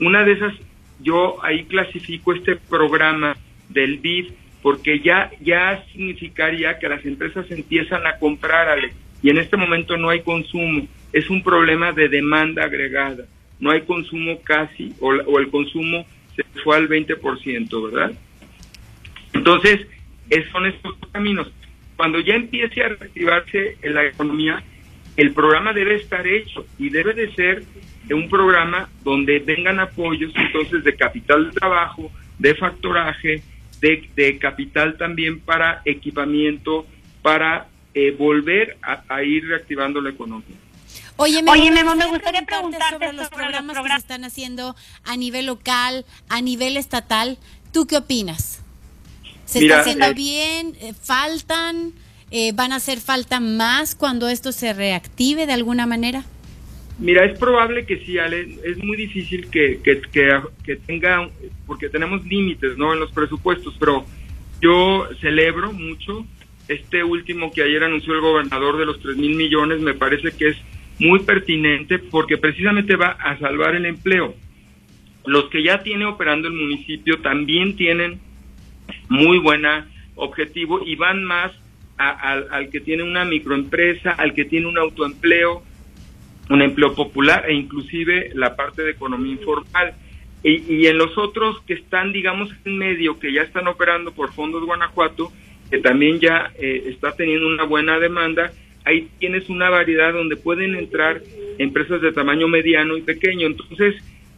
[0.00, 0.54] Una de esas,
[1.00, 3.36] yo ahí clasifico este programa
[3.68, 4.26] del BID
[4.62, 8.92] porque ya, ya significaría que las empresas empiezan a comprar, Ale,
[9.22, 13.24] y en este momento no hay consumo, es un problema de demanda agregada,
[13.58, 18.12] no hay consumo casi, o, o el consumo se fue al 20%, ¿verdad?
[19.32, 19.86] Entonces,
[20.52, 21.50] son estos caminos.
[21.96, 24.62] Cuando ya empiece a reactivarse la economía,
[25.16, 27.64] el programa debe estar hecho y debe de ser
[28.10, 33.42] un programa donde vengan apoyos entonces de capital de trabajo, de factoraje,
[33.80, 36.86] de, capital también para equipamiento,
[37.22, 40.56] para eh, volver a, ir reactivando la economía.
[41.16, 46.06] Oye, Memo, me gustaría preguntarte sobre los programas que se están haciendo a nivel local,
[46.28, 47.36] a nivel estatal.
[47.72, 48.62] ¿Tú qué opinas?
[49.50, 50.74] ¿Se está haciendo eh, bien?
[50.80, 51.92] Eh, ¿Faltan?
[52.54, 56.24] ¿Van a hacer falta más cuando esto se reactive de alguna manera?
[57.00, 58.58] Mira, es probable que sí, Ale.
[58.62, 60.00] Es muy difícil que, que,
[60.62, 61.28] que, tenga,
[61.66, 62.92] porque tenemos límites ¿no?
[62.92, 64.04] en los presupuestos, pero
[64.60, 66.26] yo celebro mucho
[66.68, 70.48] este último que ayer anunció el gobernador de los 3 mil millones, me parece que
[70.50, 70.56] es
[71.00, 74.34] muy pertinente porque precisamente va a salvar el empleo.
[75.24, 78.20] Los que ya tiene operando el municipio también tienen
[79.08, 81.52] muy buena objetivo y van más
[81.96, 85.62] al que tiene una microempresa, al que tiene un autoempleo,
[86.48, 89.94] un empleo popular e inclusive la parte de economía informal.
[90.42, 94.64] Y, en los otros que están, digamos, en medio, que ya están operando por fondos
[94.64, 95.30] Guanajuato,
[95.70, 98.50] que también ya eh, está teniendo una buena demanda,
[98.86, 101.20] ahí tienes una variedad donde pueden entrar
[101.58, 103.46] empresas de tamaño mediano y pequeño.
[103.46, 103.96] Entonces,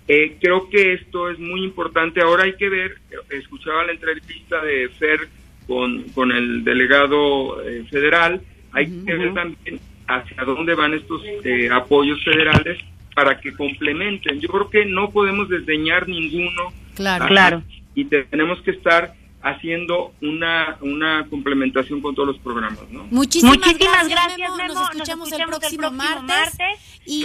[0.09, 2.21] eh, creo que esto es muy importante.
[2.21, 2.99] Ahora hay que ver,
[3.31, 5.29] escuchaba la entrevista de FER
[5.67, 8.41] con, con el delegado eh, federal,
[8.73, 12.79] hay que ver también hacia dónde van estos eh, apoyos federales
[13.15, 14.41] para que complementen.
[14.41, 16.73] Yo creo que no podemos desdeñar ninguno.
[16.95, 17.63] Claro, claro.
[17.95, 23.07] Y tenemos que estar haciendo una, una complementación con todos los programas, ¿no?
[23.11, 24.39] Muchísimas, gracias,
[24.69, 26.59] Nos, escuchamos el próximo, martes,
[27.05, 27.25] Y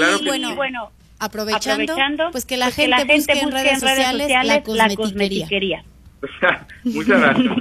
[0.58, 4.30] bueno, aprovechando, pues que la, pues gente, busque, en redes, sociales,
[4.68, 5.84] la cosmetiquería.
[6.84, 7.56] Muchas gracias.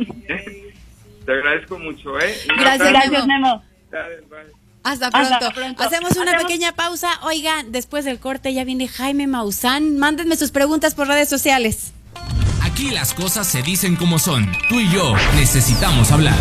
[1.27, 2.35] Te agradezco mucho, ¿eh?
[2.57, 3.63] Gracias, gracias, Memo.
[4.85, 5.83] Hasta pronto.
[5.83, 7.19] Hacemos una pequeña pausa.
[7.23, 9.99] Oigan, después del corte ya viene Jaime Maussan.
[9.99, 11.93] Mándenme sus preguntas por redes sociales.
[12.63, 14.53] Aquí las cosas se dicen como son.
[14.69, 16.37] Tú y yo necesitamos hablar.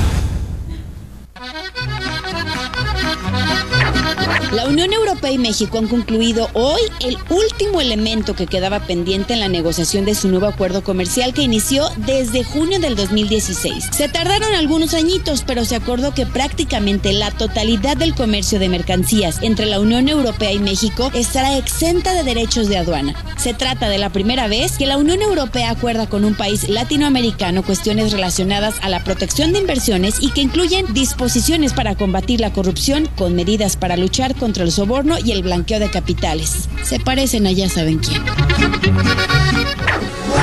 [4.51, 9.41] La Unión Europea y México han concluido hoy el último elemento que quedaba pendiente en
[9.41, 13.89] la negociación de su nuevo acuerdo comercial que inició desde junio del 2016.
[13.91, 19.39] Se tardaron algunos añitos, pero se acordó que prácticamente la totalidad del comercio de mercancías
[19.41, 23.13] entre la Unión Europea y México estará exenta de derechos de aduana.
[23.37, 27.63] Se trata de la primera vez que la Unión Europea acuerda con un país latinoamericano
[27.63, 33.09] cuestiones relacionadas a la protección de inversiones y que incluyen disposiciones para combatir la corrupción
[33.17, 36.69] con medidas para luchar contra el soborno y el blanqueo de capitales.
[36.83, 38.23] Se parecen a ya saben quién.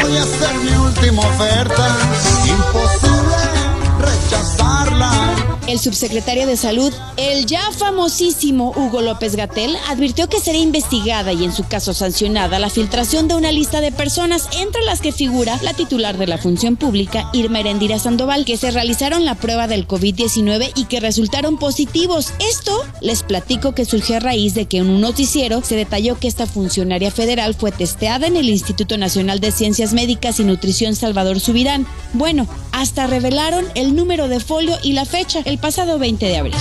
[0.02, 1.96] Voy a hacer mi última oferta,
[2.46, 3.36] imposible
[3.98, 5.21] rechazarla.
[5.72, 11.44] El subsecretario de Salud, el ya famosísimo Hugo López Gatel, advirtió que será investigada y
[11.44, 15.58] en su caso sancionada la filtración de una lista de personas, entre las que figura
[15.62, 19.88] la titular de la función pública, Irma Erendira Sandoval, que se realizaron la prueba del
[19.88, 22.34] COVID-19 y que resultaron positivos.
[22.50, 26.28] Esto les platico que surgió a raíz de que en un noticiero se detalló que
[26.28, 31.40] esta funcionaria federal fue testeada en el Instituto Nacional de Ciencias Médicas y Nutrición Salvador
[31.40, 31.86] Subirán.
[32.12, 36.54] Bueno, hasta revelaron el número de folio y la fecha pasado 20 de abril.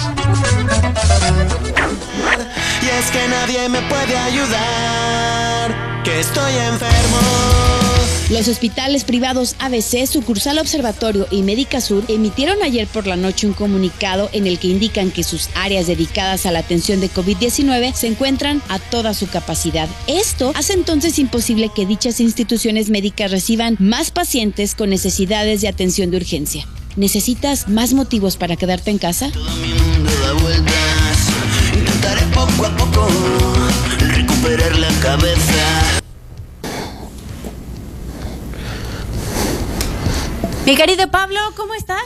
[2.82, 7.18] Y es que nadie me puede ayudar, que estoy enfermo.
[8.30, 13.54] Los hospitales privados ABC, Sucursal Observatorio y Médica Sur emitieron ayer por la noche un
[13.54, 18.08] comunicado en el que indican que sus áreas dedicadas a la atención de COVID-19 se
[18.08, 19.90] encuentran a toda su capacidad.
[20.08, 26.12] Esto hace entonces imposible que dichas instituciones médicas reciban más pacientes con necesidades de atención
[26.12, 26.68] de urgencia.
[26.96, 29.32] ¿Necesitas más motivos para quedarte en casa?
[32.34, 33.08] poco a poco
[34.00, 36.02] recuperar la cabeza.
[40.66, 42.04] Mi querido Pablo, ¿cómo estás?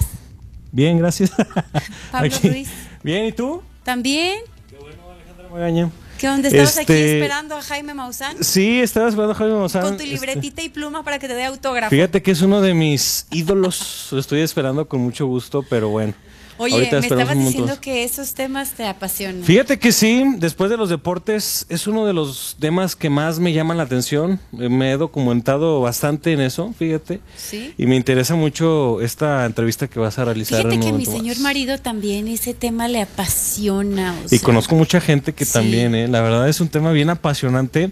[0.72, 1.32] Bien, gracias.
[2.12, 2.70] Pablo Ruiz.
[3.04, 3.62] Bien, ¿y tú?
[3.84, 4.40] También.
[4.70, 5.90] Qué bueno, Alejandra Magaña.
[6.20, 6.48] ¿Qué onda?
[6.48, 8.44] ¿Estabas aquí Este, esperando a Jaime Maussan?
[8.44, 9.82] Sí, estaba esperando a Jaime Maussan.
[9.82, 11.90] Con tu este, libretita y pluma para que te dé autógrafo.
[11.90, 14.08] Fíjate que es uno de mis ídolos.
[14.12, 16.14] Lo estoy esperando con mucho gusto, pero bueno.
[16.58, 19.44] Oye, ahorita me estabas diciendo que esos temas te apasionan.
[19.44, 23.52] Fíjate que sí, después de los deportes es uno de los temas que más me
[23.54, 24.40] llaman la atención.
[24.60, 27.20] Eh, Me he documentado bastante en eso, fíjate.
[27.36, 27.74] Sí.
[27.78, 30.60] Y me interesa mucho esta entrevista que vas a realizar.
[30.60, 31.20] Fíjate en un que mi momento más.
[31.20, 34.16] señor marido también ese tema le apasiona.
[34.22, 35.54] o Y sea, conozco mucha gente que Sí.
[35.54, 36.08] también, ¿eh?
[36.08, 37.92] la verdad es un tema bien apasionante.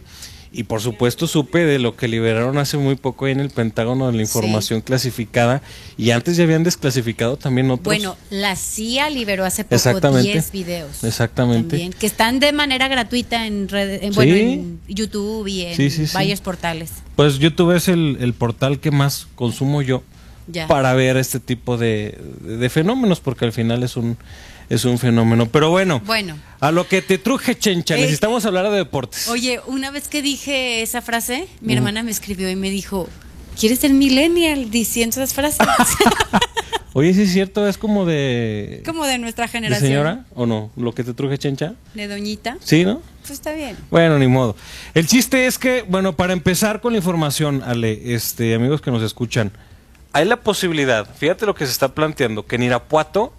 [0.55, 4.05] Y por supuesto supe de lo que liberaron hace muy poco ahí en el Pentágono
[4.11, 5.63] de la información clasificada.
[5.97, 7.85] Y antes ya habían desclasificado también otros.
[7.85, 10.31] Bueno, la CIA liberó hace poco Exactamente.
[10.31, 11.03] 10 videos.
[11.03, 11.69] Exactamente.
[11.71, 14.15] También, que están de manera gratuita en, red- en, Sí.
[14.15, 16.05] bueno, en YouTube y en sí.
[16.13, 16.91] varios portales.
[17.15, 20.03] Pues YouTube es el, el portal que más consumo yo
[20.47, 20.67] Ya.
[20.67, 24.17] para ver este tipo de, de fenómenos, porque al final es un,
[24.69, 25.47] es un fenómeno.
[25.47, 29.28] Pero bueno, Bueno, a lo que te truje, Chencha, Eh, necesitamos hablar de deportes.
[29.28, 33.08] oye, una vez que dije esa frase, mi hermana me escribió y me dijo,
[33.60, 35.60] ¿quieres ser millennial diciendo esas frases?
[36.95, 38.84] Oye, sí es cierto, es como de...
[38.86, 39.88] Como de nuestra ¿De generación.
[39.89, 40.69] señora o no?
[40.76, 41.73] ¿Lo que te truje, Chencha?
[41.95, 42.58] De doñita.
[42.63, 43.02] Sí, ¿no?
[43.21, 43.76] Pues está bien.
[43.89, 44.56] Bueno, ni modo.
[44.93, 49.02] El chiste es que, bueno, para empezar con la información, Ale, este, amigos que nos
[49.02, 49.52] escuchan,
[50.12, 53.34] hay la posibilidad, fíjate lo que se está planteando, que en Irapuato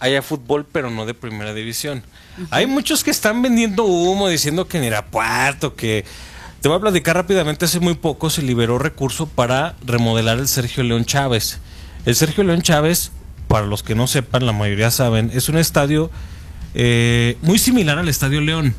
[0.00, 2.02] haya fútbol, pero no de primera división.
[2.50, 6.04] Hay muchos que están vendiendo humo diciendo que en Irapuato, que...
[6.60, 10.82] Te voy a platicar rápidamente, hace muy poco se liberó recurso para remodelar el Sergio
[10.82, 11.60] León Chávez.
[12.06, 13.12] El Sergio León Chávez,
[13.46, 16.10] para los que no sepan, la mayoría saben, es un estadio
[16.74, 18.74] eh, muy similar al Estadio León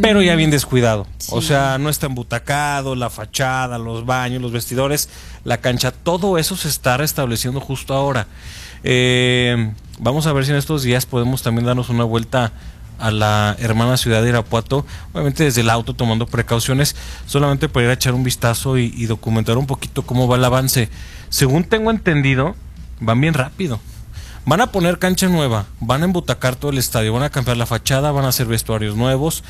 [0.00, 1.06] pero ya bien descuidado.
[1.30, 5.10] O sea, no está embutacado, la fachada, los baños, los vestidores,
[5.44, 8.26] la cancha, todo eso se está restableciendo justo ahora.
[8.82, 12.52] Eh, vamos a ver si en estos días podemos también darnos una vuelta
[12.98, 17.90] a la hermana ciudad de Irapuato, obviamente desde el auto tomando precauciones, solamente para ir
[17.90, 20.88] a echar un vistazo y, documentar un poquito cómo va el avance.
[21.28, 22.56] Según tengo entendido,
[23.00, 23.80] van bien rápido.
[24.44, 27.66] Van a poner cancha nueva, van a embutacar todo el estadio, van a cambiar la
[27.66, 29.44] fachada, van a hacer vestuarios nuevos.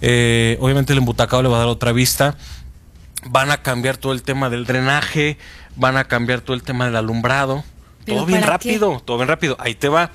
[0.00, 2.36] eh, obviamente el embutacado le va a dar otra vista.
[3.26, 5.36] Van a cambiar todo el tema del drenaje,
[5.76, 7.64] van a cambiar todo el tema del alumbrado.
[8.04, 9.56] ¿Pero Todo bien rápido, todo bien rápido.
[9.58, 10.10] Ahí te va.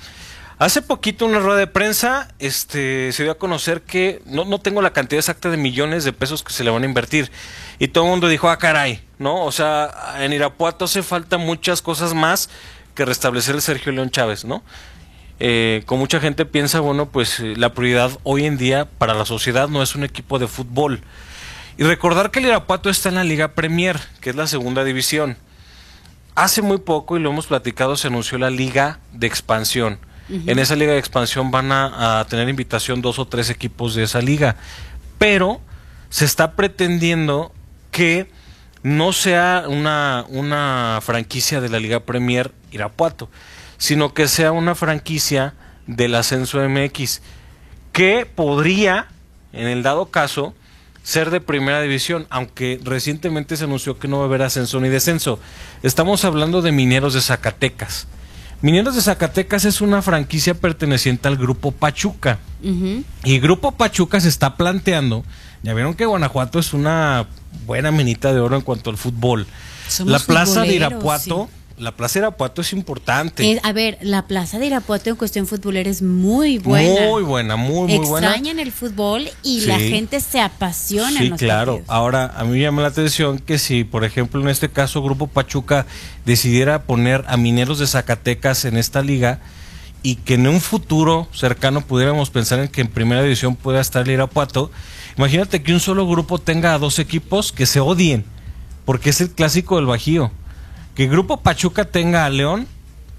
[0.58, 4.80] Hace poquito una rueda de prensa este, se dio a conocer que no, no tengo
[4.80, 7.30] la cantidad exacta de millones de pesos que se le van a invertir.
[7.78, 9.44] Y todo el mundo dijo, ah, caray, ¿no?
[9.44, 12.48] O sea, en Irapuato hace falta muchas cosas más
[12.94, 14.62] que restablecer el Sergio León Chávez, ¿no?
[15.38, 19.26] Eh, con mucha gente piensa, bueno, pues eh, la prioridad hoy en día para la
[19.26, 21.02] sociedad no es un equipo de fútbol.
[21.76, 25.36] Y recordar que el Irapuato está en la Liga Premier, que es la segunda división.
[26.36, 29.98] Hace muy poco, y lo hemos platicado, se anunció la Liga de Expansión.
[30.28, 34.02] En esa Liga de Expansión van a, a tener invitación dos o tres equipos de
[34.02, 34.56] esa liga.
[35.18, 35.60] Pero
[36.10, 37.52] se está pretendiendo
[37.90, 38.28] que
[38.82, 43.28] no sea una, una franquicia de la Liga Premier Irapuato,
[43.78, 45.54] sino que sea una franquicia
[45.86, 47.20] del Ascenso MX,
[47.92, 49.08] que podría,
[49.52, 50.54] en el dado caso,
[51.06, 54.88] ser de primera división, aunque recientemente se anunció que no va a haber ascenso ni
[54.88, 55.38] descenso.
[55.84, 58.08] Estamos hablando de Mineros de Zacatecas.
[58.60, 62.40] Mineros de Zacatecas es una franquicia perteneciente al grupo Pachuca.
[63.22, 65.24] Y Grupo Pachuca se está planteando,
[65.62, 67.28] ya vieron que Guanajuato es una
[67.66, 69.46] buena minita de oro en cuanto al fútbol.
[69.86, 73.44] Somos la plaza de Irapuato, la plaza de Irapuato es importante.
[73.50, 77.06] Eh, a ver, la plaza de Irapuato en cuestión futbolera es muy buena.
[77.08, 78.28] Muy buena, muy, muy buena.
[78.28, 81.72] Extrañan el fútbol y la gente se apasiona Sí, en los claro.
[81.74, 81.94] partidos.
[81.94, 85.26] Ahora, a mí me llama la atención que si, por ejemplo, en este caso, Grupo
[85.26, 85.86] Pachuca
[86.24, 89.40] decidiera poner a Mineros de Zacatecas en esta liga
[90.02, 94.02] y que en un futuro cercano pudiéramos pensar en que en primera división pueda estar
[94.02, 94.70] el Irapuato,
[95.18, 98.24] imagínate que un solo grupo tenga a dos equipos que se odien,
[98.84, 100.30] porque es el clásico del Bajío.
[100.96, 102.66] Que Grupo Pachuca tenga a León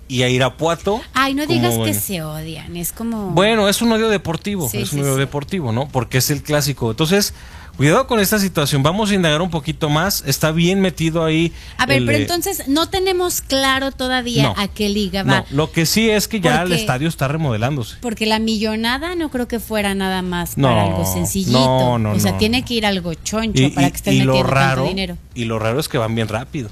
[0.09, 1.01] y a Irapuato.
[1.13, 3.29] Ay, no como, digas que bueno, se odian, es como...
[3.31, 5.19] bueno, es un odio deportivo, Sí, es un sí, odio sí.
[5.19, 5.87] deportivo, ¿no?
[5.87, 6.89] Porque es el clásico.
[6.89, 7.33] Entonces,
[7.75, 8.81] cuidado con esta situación.
[8.83, 10.23] Vamos a indagar un poquito más.
[10.25, 11.51] Está bien metido ahí.
[11.77, 14.53] A ver, el pero entonces no tenemos claro todavía No.
[14.57, 15.41] a qué liga va.
[15.41, 17.97] No, lo que sí es que ya el estadio está remodelándose.
[18.01, 21.59] Porque la millonada no creo que fuera nada más No, para algo sencillito.
[21.59, 22.37] no, no, o sea, no.
[22.39, 25.17] tiene que ir algo choncho Y, para que estén y lo metiendo tanto raro, dinero.
[25.35, 26.69] y lo raro es que van bien rápido.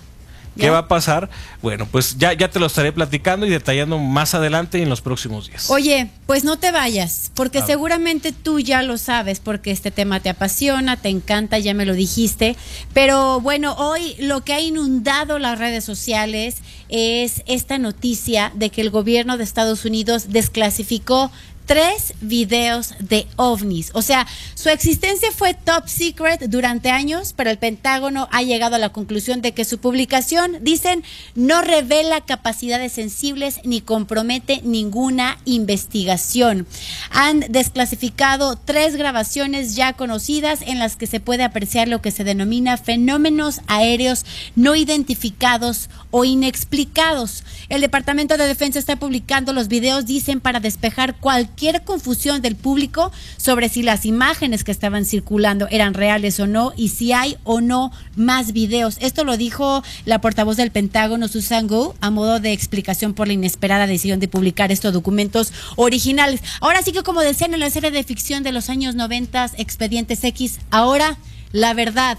[0.57, 1.29] ¿Qué va a pasar?
[1.61, 5.01] Bueno, pues ya, ya te lo estaré platicando y detallando más adelante y en los
[5.01, 5.69] próximos días.
[5.69, 10.29] Oye, pues no te vayas, porque seguramente tú ya lo sabes, porque este tema te
[10.29, 12.55] apasiona, te encanta, ya me lo dijiste.
[12.93, 16.57] Pero bueno, hoy lo que ha inundado las redes sociales
[16.89, 21.31] es esta noticia de que el gobierno de Estados Unidos desclasificó
[21.65, 23.91] tres videos de ovnis.
[23.93, 28.79] O sea, su existencia fue top secret durante años, pero el Pentágono ha llegado a
[28.79, 31.03] la conclusión de que su publicación, dicen,
[31.33, 36.67] no revela capacidades sensibles ni compromete ninguna investigación.
[37.09, 42.23] Han desclasificado tres grabaciones ya conocidas en las que se puede apreciar lo que se
[42.23, 47.43] denomina fenómenos aéreos no identificados o inexplicados.
[47.69, 53.11] El Departamento de Defensa está publicando los videos, dicen, para despejar cualquier confusión del público
[53.37, 57.61] sobre si las imágenes que estaban circulando eran reales o no y si hay o
[57.61, 58.97] no más videos.
[58.99, 63.33] Esto lo dijo la portavoz del Pentágono, Susan Go, a modo de explicación por la
[63.33, 66.41] inesperada decisión de publicar estos documentos originales.
[66.61, 70.23] Ahora sí que como decían en la serie de ficción de los años 90, Expedientes
[70.23, 71.17] X, ahora
[71.51, 72.17] la verdad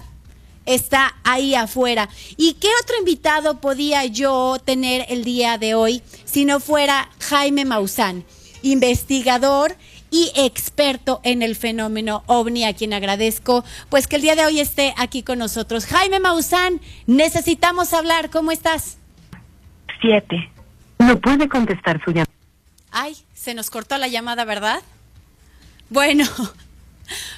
[0.67, 2.09] está ahí afuera.
[2.35, 7.65] ¿Y qué otro invitado podía yo tener el día de hoy si no fuera Jaime
[7.65, 8.23] Maussan,
[8.71, 9.75] investigador
[10.09, 14.59] y experto en el fenómeno ovni, a quien agradezco pues que el día de hoy
[14.59, 15.85] esté aquí con nosotros.
[15.85, 18.97] Jaime Maussan, necesitamos hablar, ¿cómo estás?
[20.01, 20.49] Siete.
[20.99, 22.31] No puede contestar su llamada.
[22.91, 24.81] Ay, se nos cortó la llamada, ¿verdad?
[25.89, 26.25] Bueno,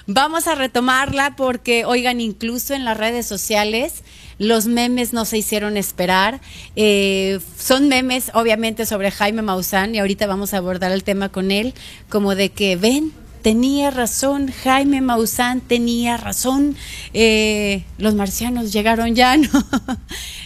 [0.07, 4.03] Vamos a retomarla porque, oigan, incluso en las redes sociales
[4.39, 6.39] los memes no se hicieron esperar.
[6.75, 11.51] Eh, son memes, obviamente, sobre Jaime Maussan y ahorita vamos a abordar el tema con
[11.51, 11.73] él,
[12.07, 13.11] como de que, ven,
[13.41, 16.75] tenía razón, Jaime Maussan tenía razón,
[17.13, 19.49] eh, los marcianos llegaron ya, ¿no?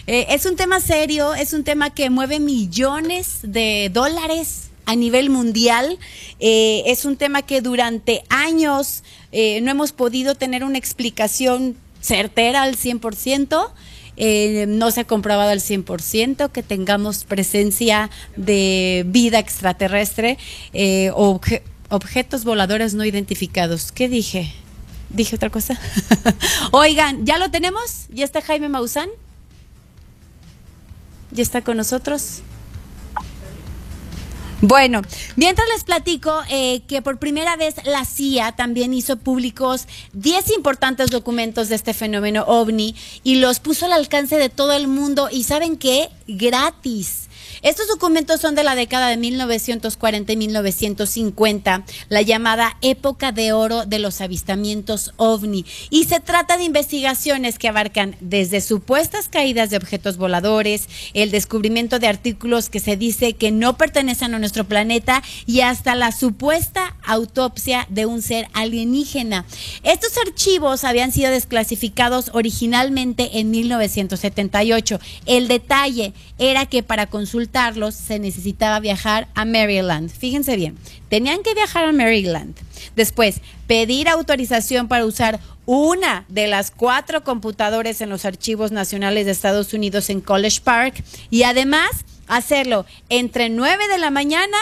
[0.06, 5.30] Eh, es un tema serio, es un tema que mueve millones de dólares a nivel
[5.30, 5.98] mundial.
[6.40, 12.62] Eh, es un tema que durante años eh, no hemos podido tener una explicación certera
[12.62, 13.70] al 100%.
[14.16, 20.38] Eh, no se ha comprobado al 100% que tengamos presencia de vida extraterrestre
[21.14, 21.40] o
[21.88, 23.90] objetos voladores no identificados.
[23.90, 24.52] ¿Qué dije?
[25.10, 25.78] ¿Dije otra cosa?
[26.72, 28.06] Oigan, ¿ya lo tenemos?
[28.10, 29.08] ¿Ya está Jaime Maussan?
[31.30, 32.42] ¿Ya está con nosotros?
[34.60, 35.02] Bueno,
[35.36, 41.10] mientras les platico eh, que por primera vez la CIA también hizo públicos 10 importantes
[41.10, 45.44] documentos de este fenómeno ovni y los puso al alcance de todo el mundo y
[45.44, 47.28] saben qué, gratis.
[47.62, 53.86] Estos documentos son de la década de 1940 y 1950, la llamada época de oro
[53.86, 55.64] de los avistamientos ovni.
[55.90, 61.98] Y se trata de investigaciones que abarcan desde supuestas caídas de objetos voladores, el descubrimiento
[61.98, 66.96] de artículos que se dice que no pertenecen a nuestro planeta y hasta la supuesta
[67.06, 69.44] autopsia de un ser alienígena.
[69.82, 74.98] Estos archivos habían sido desclasificados originalmente en 1978.
[75.26, 77.43] El detalle era que para consultar
[77.94, 80.10] se necesitaba viajar a Maryland.
[80.10, 80.76] Fíjense bien,
[81.08, 82.56] tenían que viajar a Maryland.
[82.96, 89.32] Después, pedir autorización para usar una de las cuatro computadores en los archivos nacionales de
[89.32, 91.90] Estados Unidos en College Park y además
[92.26, 94.58] hacerlo entre 9 de la mañana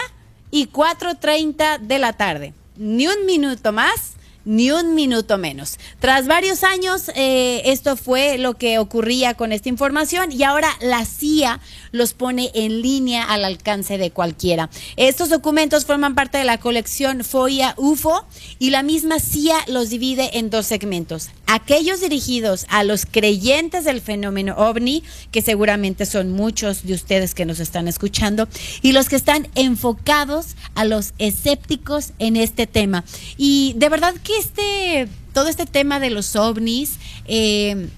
[0.51, 2.55] y 4.30 de la tarde.
[2.77, 4.15] Ni un minuto más
[4.45, 5.79] ni un minuto menos.
[6.01, 11.05] Tras varios años, eh, esto fue lo que ocurría con esta información y ahora la
[11.05, 11.61] CIA
[11.93, 14.71] los pone en línea al alcance de cualquiera.
[14.97, 18.27] Estos documentos forman parte de la colección FOIA UFO
[18.59, 21.31] y la misma CIA los divide en dos segmentos.
[21.47, 27.45] Aquellos dirigidos a los creyentes del fenómeno ovni, que seguramente son muchos de ustedes que
[27.45, 28.49] nos están escuchando,
[28.81, 33.05] y los que están enfocados a los escépticos en este tema.
[33.37, 37.89] Y de verdad que este, todo este tema de los ovnis, eh,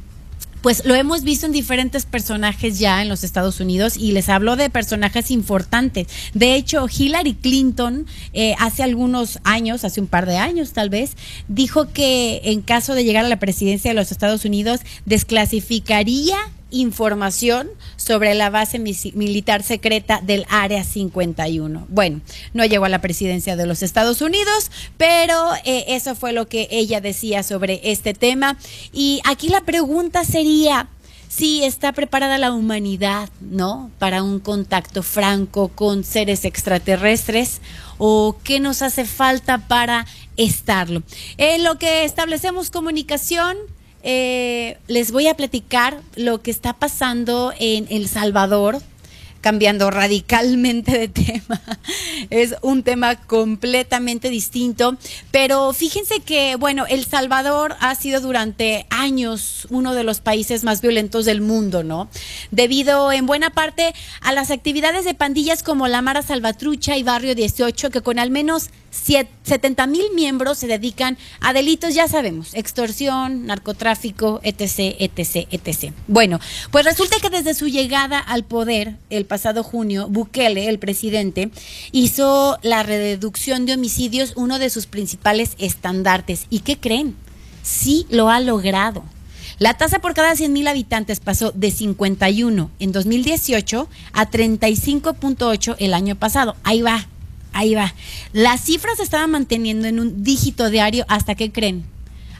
[0.65, 4.57] pues lo hemos visto en diferentes personajes ya en los Estados Unidos y les hablo
[4.57, 6.07] de personajes importantes.
[6.33, 11.19] De hecho, Hillary Clinton eh, hace algunos años, hace un par de años tal vez,
[11.49, 16.39] dijo que en caso de llegar a la presidencia de los Estados Unidos desclasificaría
[16.75, 21.87] información sobre la base militar secreta del Área 51.
[21.89, 22.21] Bueno,
[22.53, 26.69] no llegó a la presidencia de los Estados Unidos, pero eh, eso fue lo que
[26.71, 28.59] ella decía sobre este tema.
[28.93, 30.89] Y aquí la pregunta sería,
[31.29, 33.91] si está preparada la humanidad, ¿no?
[33.99, 37.61] Para un contacto franco con seres extraterrestres
[37.99, 40.07] o qué nos hace falta para
[40.37, 41.03] estarlo.
[41.37, 43.57] En lo que establecemos comunicación,
[44.07, 48.83] eh, les voy a platicar lo que está pasando en El Salvador,
[49.41, 51.61] cambiando radicalmente de tema.
[52.29, 54.99] Es un tema completamente distinto,
[55.31, 60.83] pero fíjense que, bueno, El Salvador ha sido durante años uno de los países más
[60.83, 62.11] violentos del mundo, ¿no?
[62.51, 67.35] Debido en buena parte a las actividades de pandillas como la Mara Salvatrucha y Barrio
[67.35, 73.47] 18, que con al menos 70 mil miembros se dedican a delitos, ya sabemos, extorsión,
[73.47, 75.93] narcotráfico, etc., etc., etc.
[76.07, 76.39] Bueno,
[76.71, 81.51] pues resulta que desde su llegada al poder el pasado junio, Bukele, el presidente,
[81.93, 86.47] hizo la reducción de homicidios uno de sus principales estandartes.
[86.51, 87.17] ¿Y qué creen?
[87.63, 89.05] Sí lo ha logrado.
[89.59, 95.95] La tasa por cada 100 mil habitantes pasó de 51 en 2018 a 35.8 el
[95.95, 96.57] año pasado.
[96.65, 97.07] Ahí va,
[97.55, 97.95] ahí va.
[98.33, 101.85] Las cifras se estaban manteniendo en un dígito diario hasta que creen,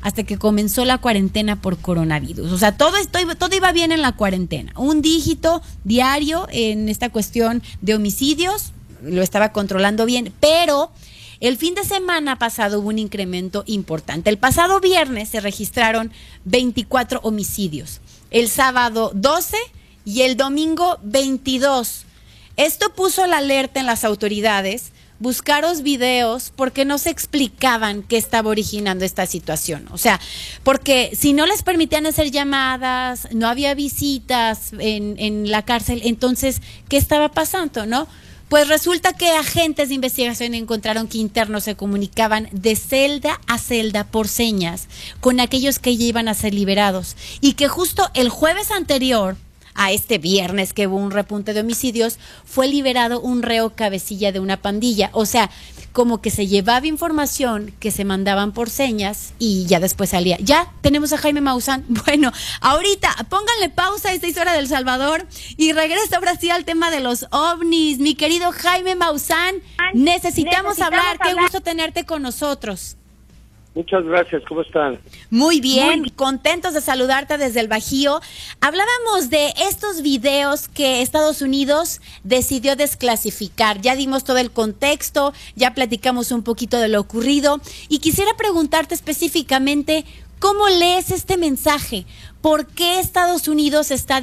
[0.03, 2.53] hasta que comenzó la cuarentena por coronavirus.
[2.53, 4.73] O sea, todo, esto, todo iba bien en la cuarentena.
[4.77, 10.91] Un dígito diario en esta cuestión de homicidios, lo estaba controlando bien, pero
[11.41, 14.31] el fin de semana pasado hubo un incremento importante.
[14.31, 16.11] El pasado viernes se registraron
[16.45, 18.01] 24 homicidios,
[18.31, 19.57] el sábado 12
[20.05, 22.07] y el domingo 22.
[22.57, 28.51] Esto puso la alerta en las autoridades buscaros videos porque no se explicaban qué estaba
[28.51, 29.87] originando esta situación.
[29.91, 30.21] O sea,
[30.63, 36.61] porque si no les permitían hacer llamadas, no había visitas en, en la cárcel, entonces,
[36.89, 38.09] ¿qué estaba pasando, no?
[38.49, 44.05] Pues resulta que agentes de investigación encontraron que internos se comunicaban de celda a celda
[44.05, 44.87] por señas
[45.21, 49.37] con aquellos que ya iban a ser liberados y que justo el jueves anterior
[49.75, 54.41] a este viernes que hubo un repunte de homicidios, fue liberado un reo cabecilla de
[54.41, 55.11] una pandilla.
[55.13, 55.51] O sea,
[55.95, 60.37] como que se llevaba información que se mandaban por señas y ya después salía.
[60.41, 61.85] Ya tenemos a Jaime Maussan.
[62.05, 66.91] Bueno, ahorita pónganle pausa a esta historia del Salvador y regresa ahora sí al tema
[66.91, 67.99] de los ovnis.
[67.99, 69.55] Mi querido Jaime Maussan,
[69.95, 71.19] necesitamos, hablar.
[71.23, 72.97] Qué gusto tenerte con nosotros.
[73.75, 75.01] Muchas gracias, ¿cómo están?
[75.31, 78.21] Muy bien, contentos de saludarte desde el Bajío.
[78.61, 83.81] Hablábamos de estos videos que Estados Unidos decidió desclasificar.
[83.81, 88.95] Ya dimos todo el contexto, ya platicamos un poquito de lo ocurrido y quisiera preguntarte
[88.95, 90.05] específicamente
[90.45, 92.05] ¿Cómo lees este mensaje?
[92.43, 94.21] ¿Por qué Estados Unidos está,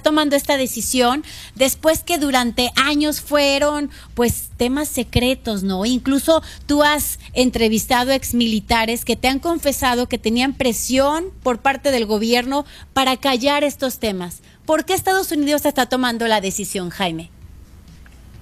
[0.00, 1.24] tomando esta decisión
[1.56, 5.86] después que durante años fueron pues temas secretos, ¿no?
[5.86, 12.06] Incluso tú has entrevistado exmilitares que te han confesado que tenían presión por parte del
[12.06, 14.40] gobierno para callar estos temas.
[14.64, 17.30] ¿Por qué Estados Unidos está tomando la decisión, Jaime?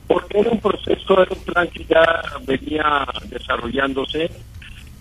[0.08, 4.30] Porque era un proceso, era un plan que ya venía desarrollándose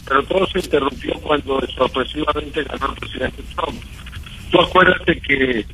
[0.08, 3.82] pero todo se interrumpió cuando sorpresivamente ganó el presidente Trump.
[4.52, 5.66] Tú acuérdate que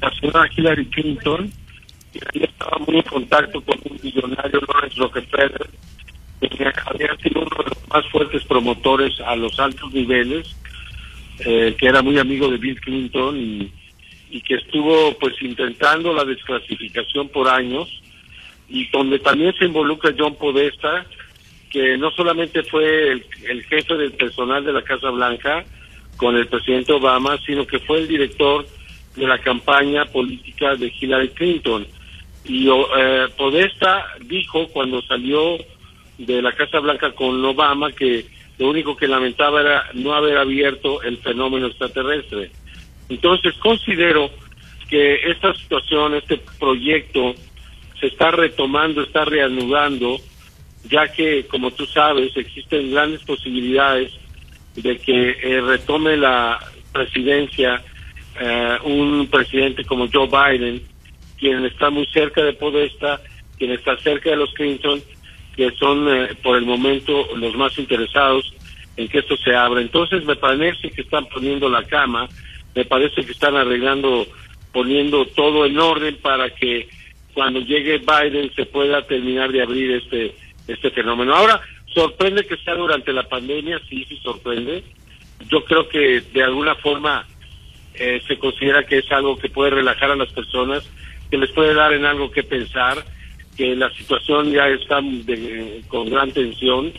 [0.00, 1.52] la señora Hillary Clinton,
[2.12, 5.70] que estaba muy en contacto con un millonario, Lawrence Rockefeller,
[6.40, 10.54] que había sido uno de los más fuertes promotores a los altos niveles,
[11.40, 13.72] eh, que era muy amigo de Bill Clinton y,
[14.30, 17.88] y que estuvo pues intentando la desclasificación por años
[18.68, 21.06] y donde también se involucra John Podesta,
[21.74, 25.64] que no solamente fue el, jefe del personal de la Casa Blanca
[26.16, 28.64] con el presidente Obama, sino que fue el director
[29.16, 31.84] de la campaña política de Hillary Clinton.
[32.44, 35.58] Y eh, Podesta dijo cuando salió
[36.16, 38.24] de la Casa Blanca con Obama que
[38.56, 42.52] lo único que lamentaba era no haber abierto el fenómeno extraterrestre.
[43.08, 44.30] Entonces considero
[44.88, 47.34] que esta situación, este proyecto,
[47.98, 50.20] se está retomando, está reanudando,
[50.84, 54.12] ya que, como tú sabes, existen grandes posibilidades
[54.76, 56.58] de que eh, retome la
[56.92, 57.82] presidencia
[58.40, 60.82] eh, un presidente como Joe Biden,
[61.38, 63.20] quien está muy cerca de Podesta,
[63.58, 65.00] quien está cerca de los Clinton,
[65.56, 68.52] que son eh, por el momento los más interesados
[68.96, 69.80] en que esto se abra.
[69.80, 72.28] Entonces me parece que están poniendo la cama,
[72.74, 74.26] me parece que están arreglando,
[74.72, 76.88] poniendo todo en orden para que
[77.32, 80.34] cuando llegue Biden se pueda terminar de abrir este
[80.66, 81.34] este fenómeno.
[81.34, 84.82] Ahora, sorprende que sea durante la pandemia, sí, sí sorprende.
[85.48, 87.26] Yo creo que de alguna forma
[87.94, 90.88] eh, se considera que es algo que puede relajar a las personas,
[91.30, 93.04] que les puede dar en algo que pensar,
[93.56, 95.00] que la situación ya está
[95.88, 96.92] con gran tensión,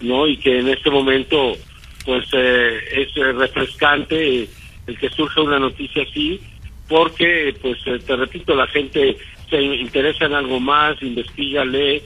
[0.00, 0.26] ¿no?
[0.26, 1.56] Y que en este momento,
[2.04, 4.48] pues eh, es refrescante
[4.86, 6.40] el que surja una noticia así,
[6.88, 9.16] porque, pues eh, te repito, la gente
[9.48, 12.02] se interesa en algo más, investiga, lee,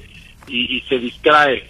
[0.49, 1.66] y, se distrae,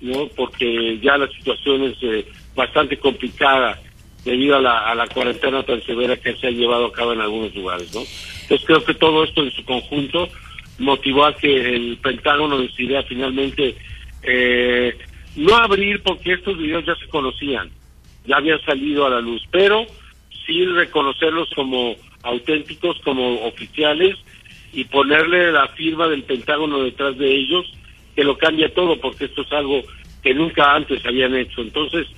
[0.00, 0.28] ¿no?
[0.36, 3.80] Porque ya la situación es eh, bastante complicada
[4.24, 7.20] debido a la, a la cuarentena tan severa que se ha llevado a cabo en
[7.20, 8.02] algunos lugares, ¿no?
[8.42, 10.28] Entonces creo que todo esto en su conjunto
[10.78, 13.76] motivó a que el Pentágono decidiera finalmente
[14.22, 14.96] eh,
[15.36, 17.70] no abrir porque estos videos ya se conocían,
[18.26, 19.86] ya habían salido a la luz, pero
[20.44, 24.16] sí reconocerlos como auténticos, como oficiales
[24.72, 27.66] y ponerle la firma del Pentágono detrás de ellos
[28.16, 29.82] que lo cambia todo, porque esto es algo
[30.22, 31.60] que nunca antes habían hecho.
[31.60, 32.08] Entonces,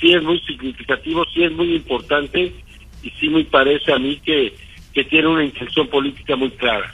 [0.00, 2.52] sí es muy significativo, sí es muy importante
[3.02, 4.54] y sí me parece a mí que,
[4.94, 6.92] que tiene una intención política muy clara.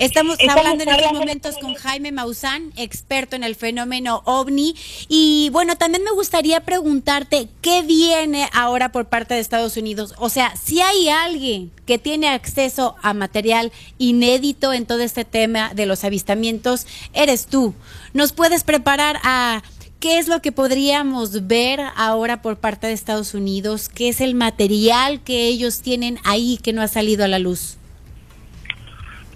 [0.00, 4.74] Estamos hablando en estos momentos con Jaime Maussan, experto en el fenómeno ovni.
[5.08, 10.14] Y bueno, también me gustaría preguntarte qué viene ahora por parte de Estados Unidos.
[10.16, 15.74] O sea, si hay alguien que tiene acceso a material inédito en todo este tema
[15.74, 17.74] de los avistamientos, eres tú.
[18.14, 19.62] ¿Nos puedes preparar a
[20.00, 23.90] ¿Qué es lo que podríamos ver ahora por parte de Estados Unidos?
[23.90, 27.76] ¿Qué es el material que ellos tienen ahí que no ha salido a la luz?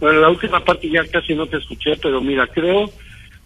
[0.05, 2.93] Bueno, la última parte ya casi no te escuché, pero mira, creo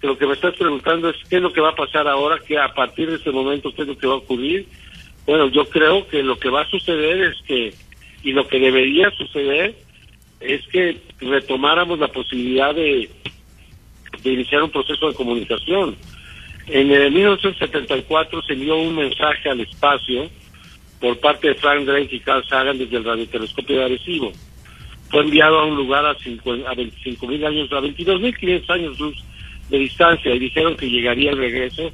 [0.01, 2.41] que lo que me estás preguntando es qué es lo que va a pasar ahora,
[2.45, 4.67] que a partir de ese momento, qué es lo que va a ocurrir.
[5.25, 7.73] Bueno, yo creo que lo que va a suceder es que,
[8.25, 9.77] y lo que debería suceder,
[10.41, 13.09] es que retomáramos la posibilidad de,
[14.25, 15.95] de iniciar un proceso de comunicación.
[16.67, 20.29] En el 1974 se envió un mensaje al espacio
[20.99, 24.33] por parte de Frank Drake y Carl Sagan desde el radiotelescopio de Arecibo
[25.11, 26.15] fue enviado a un lugar a,
[26.75, 29.25] 25 mil años, a 22 mil 500 años luz
[29.71, 31.91] de distancia y dijeron que llegaría el regreso.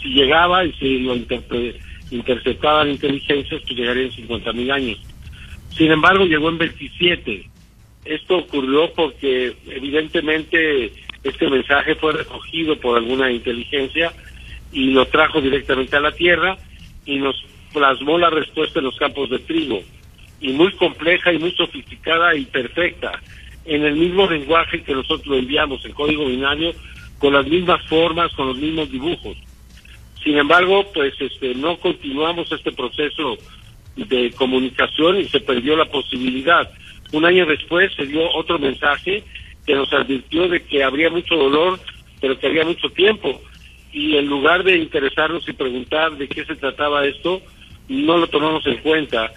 [0.00, 1.14] Si llegaba y si lo
[2.10, 5.00] interceptaban inteligencias, pues llegaría en 50 mil años.
[5.70, 7.48] Sin embargo, llegó en 27.
[8.04, 10.92] Esto ocurrió porque evidentemente
[11.22, 14.12] este mensaje fue recogido por alguna inteligencia
[14.72, 16.56] y lo trajo directamente a la Tierra
[17.06, 17.36] y nos
[17.72, 19.82] plasmó la respuesta en los campos de trigo
[20.42, 23.12] y muy compleja y muy sofisticada y perfecta,
[23.64, 26.72] en el mismo lenguaje que nosotros enviamos, en código binario,
[27.18, 29.36] con las mismas formas, con los mismos dibujos.
[30.22, 33.38] Sin embargo, pues este, no continuamos este proceso
[33.94, 36.68] de comunicación y se perdió la posibilidad.
[37.12, 39.22] Un año después se dio otro mensaje
[39.64, 41.78] que nos advirtió de que habría mucho dolor,
[42.20, 43.40] pero que había mucho tiempo.
[43.92, 47.40] Y en lugar de interesarnos y preguntar de qué se trataba esto,
[47.88, 49.30] no lo tomamos en cuenta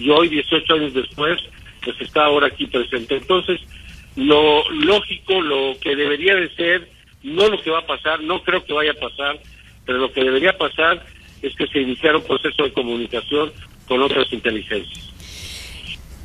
[0.00, 1.38] y hoy, 18 años después,
[1.84, 3.16] pues está ahora aquí presente.
[3.16, 3.60] Entonces,
[4.16, 6.88] lo lógico, lo que debería de ser,
[7.22, 9.38] no lo que va a pasar, no creo que vaya a pasar,
[9.84, 11.04] pero lo que debería pasar
[11.42, 13.52] es que se iniciara un proceso de comunicación
[13.86, 15.10] con otras inteligencias.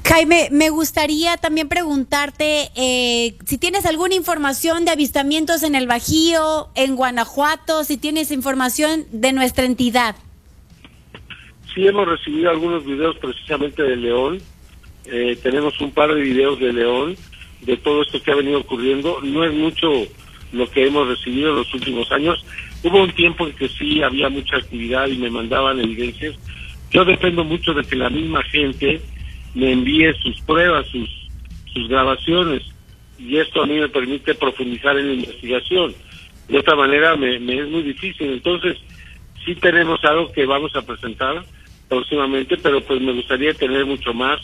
[0.05, 6.69] Jaime, me gustaría también preguntarte eh, si tienes alguna información de avistamientos en el Bajío,
[6.75, 10.15] en Guanajuato, si tienes información de nuestra entidad
[11.75, 14.39] sí hemos recibido algunos videos precisamente de León.
[15.05, 17.15] Eh, tenemos un par de videos de León,
[17.61, 19.19] de todo esto que ha venido ocurriendo.
[19.21, 19.91] No es mucho
[20.53, 22.43] lo que hemos recibido en los últimos años.
[22.81, 26.35] Hubo un tiempo en que sí había mucha actividad y me mandaban evidencias.
[26.91, 29.01] Yo dependo mucho de que la misma gente
[29.53, 31.09] me envíe sus pruebas, sus,
[31.89, 32.63] grabaciones,
[33.19, 35.93] y esto a mí me permite profundizar en la investigación.
[36.47, 38.31] De otra manera me, me es muy difícil.
[38.31, 38.77] Entonces,
[39.43, 41.43] sí tenemos algo que vamos a presentar
[41.87, 44.39] próximamente, pero pues me gustaría tener mucho más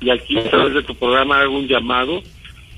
[0.00, 2.22] y aquí a través de tu programa hago un llamado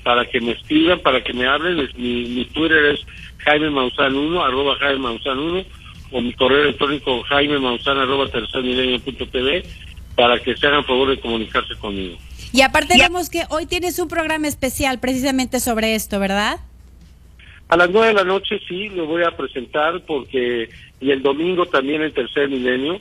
[0.03, 1.89] para que me escriban, para que me hablen.
[1.95, 2.99] Mi, mi Twitter es
[3.37, 5.65] Jaime Maussan 1, arroba Jaime Maussan 1,
[6.11, 9.63] o mi correo electrónico Jaime Maussan arroba TV,
[10.15, 12.17] para que se hagan favor de comunicarse conmigo.
[12.51, 16.59] Y aparte vemos que hoy tienes un programa especial precisamente sobre esto, ¿verdad?
[17.69, 20.69] A las nueve de la noche sí, lo voy a presentar porque,
[21.01, 22.99] y el domingo también el tercer milenio,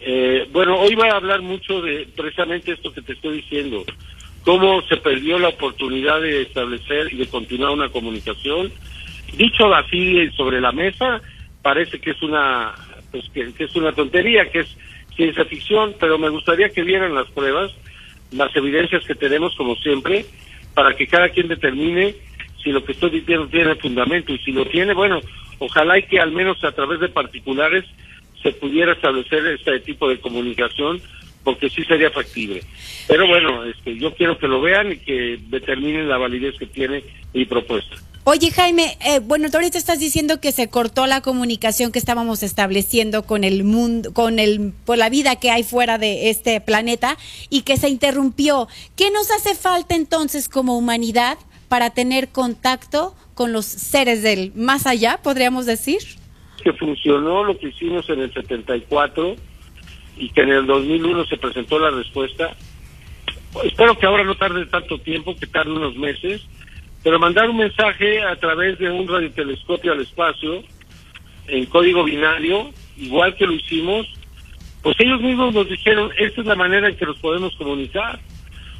[0.00, 3.84] eh, bueno, hoy voy a hablar mucho de precisamente esto que te estoy diciendo,
[4.44, 8.72] cómo se perdió la oportunidad de establecer y de continuar una comunicación.
[9.36, 11.20] Dicho así sobre la mesa,
[11.62, 12.74] parece que es una
[13.10, 14.76] pues que, es una tontería, que es
[15.14, 17.72] ciencia ficción, pero me gustaría que vieran las pruebas,
[18.30, 20.24] las evidencias que tenemos como siempre,
[20.74, 22.14] para que cada quien determine
[22.62, 25.20] si lo que estoy diciendo tiene fundamento y si lo tiene, bueno,
[25.58, 27.84] ojalá y que al menos a través de particulares
[28.42, 31.00] se pudiera establecer este tipo de comunicación
[31.44, 32.62] porque sí sería factible.
[33.08, 37.02] Pero bueno, este, yo quiero que lo vean y que determinen la validez que tiene
[37.32, 37.96] mi propuesta.
[38.24, 42.42] Oye Jaime, eh, bueno, tú ahorita estás diciendo que se cortó la comunicación que estábamos
[42.42, 47.16] estableciendo con el mundo, con el, por la vida que hay fuera de este planeta
[47.48, 48.68] y que se interrumpió.
[48.94, 51.38] ¿Qué nos hace falta entonces como humanidad
[51.68, 56.19] para tener contacto con los seres del más allá, podríamos decir?
[56.60, 59.36] Que funcionó lo que hicimos en el 74
[60.16, 62.54] y que en el 2001 se presentó la respuesta.
[63.64, 66.46] Espero que ahora no tarde tanto tiempo, que tarde unos meses,
[67.02, 70.62] pero mandar un mensaje a través de un radiotelescopio al espacio
[71.48, 74.06] en código binario, igual que lo hicimos,
[74.82, 78.20] pues ellos mismos nos dijeron, esta es la manera en que nos podemos comunicar.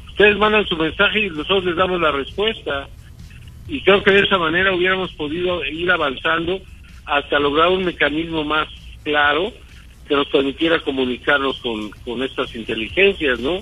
[0.09, 2.89] Ustedes mandan su mensaje y nosotros les damos la respuesta.
[3.69, 6.61] y creo que de esa manera hubiéramos podido ir avanzando
[7.11, 8.69] hasta lograr un mecanismo más
[9.03, 9.53] claro
[10.09, 13.59] que nos permitiera comunicarnos con, con estas inteligencias, ¿no?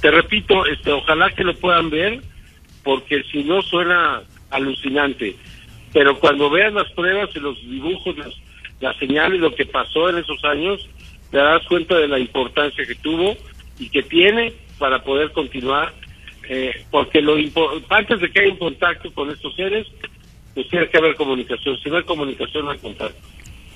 [0.00, 2.20] Te repito, este, ojalá que lo puedan ver,
[2.82, 5.36] porque si no suena alucinante.
[5.92, 8.34] Pero cuando veas las pruebas y los dibujos, las,
[8.80, 10.88] las señales, lo que pasó en esos años,
[11.30, 13.36] te darás cuenta de la importancia que tuvo
[13.78, 15.92] y que tiene para poder continuar,
[16.48, 17.36] eh, porque lo
[17.88, 19.86] antes de que haya un contacto con estos seres,
[20.54, 21.78] pues tiene que haber comunicación.
[21.82, 23.18] Si no hay comunicación, no hay contacto.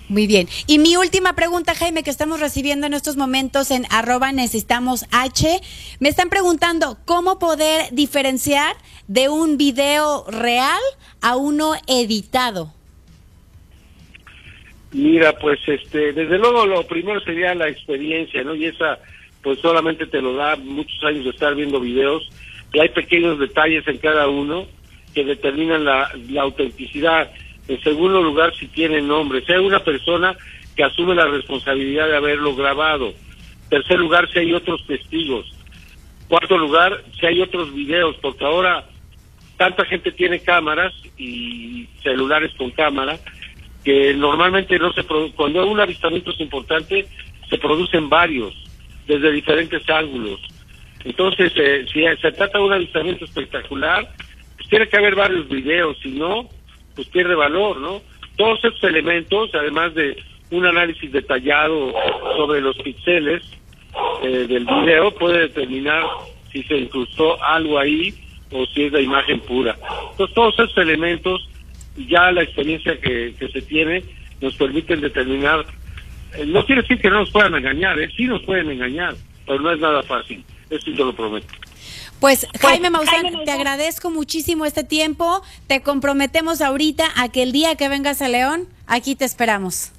[0.08, 0.48] Muy bien.
[0.66, 5.60] Y mi última pregunta, Jaime, que estamos recibiendo en estos momentos en arroba necesitamos H.
[6.00, 8.74] Me están preguntando cómo poder diferenciar
[9.06, 10.80] de un video real
[11.20, 12.72] a uno editado.
[14.92, 18.54] Mira, pues este, desde luego lo primero sería la experiencia, ¿no?
[18.54, 18.98] Y esa,
[19.42, 22.30] pues solamente te lo da muchos años de estar viendo videos
[22.72, 24.66] y hay pequeños detalles en cada uno
[25.18, 27.28] que determinan la, autenticidad.
[27.66, 30.36] En segundo lugar, si tiene nombre, hay una persona
[30.76, 33.12] que asume la responsabilidad de haberlo grabado.
[33.68, 35.52] Tercer lugar, si hay otros testigos.
[36.28, 38.86] Cuarto lugar, si hay otros videos, porque ahora
[39.56, 43.18] tanta gente tiene cámaras y celulares con cámara
[43.84, 47.06] que normalmente no se produ- cuando un avistamiento es importante
[47.50, 48.54] se producen varios
[49.08, 50.40] desde diferentes ángulos
[51.04, 54.08] entonces eh, si se trata de un avistamiento espectacular
[54.68, 56.48] tiene que haber varios videos si no
[56.94, 58.02] pues pierde valor no
[58.36, 60.16] todos estos elementos además de
[60.50, 61.92] un análisis detallado
[62.36, 63.42] sobre los píxeles
[64.22, 66.04] eh, del video puede determinar
[66.52, 68.14] si se incrustó algo ahí
[68.50, 69.76] o si es la imagen pura
[70.12, 71.48] entonces todos esos elementos
[72.06, 74.02] ya la experiencia que, se tiene
[74.40, 75.64] nos permiten determinar,
[76.34, 78.08] eh, no quiere decir que no nos puedan engañar, ¿eh?
[78.16, 79.14] sí nos pueden engañar,
[79.46, 81.48] pero no es nada fácil, eso te lo prometo.
[82.20, 85.42] Pues Jaime Maussan, te agradezco muchísimo este tiempo.
[85.68, 89.92] Te comprometemos ahorita a que el día que vengas a León, aquí te esperamos.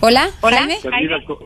[0.00, 0.30] Hola,
[0.60, 0.78] Jaime.
[1.26, 1.44] Co-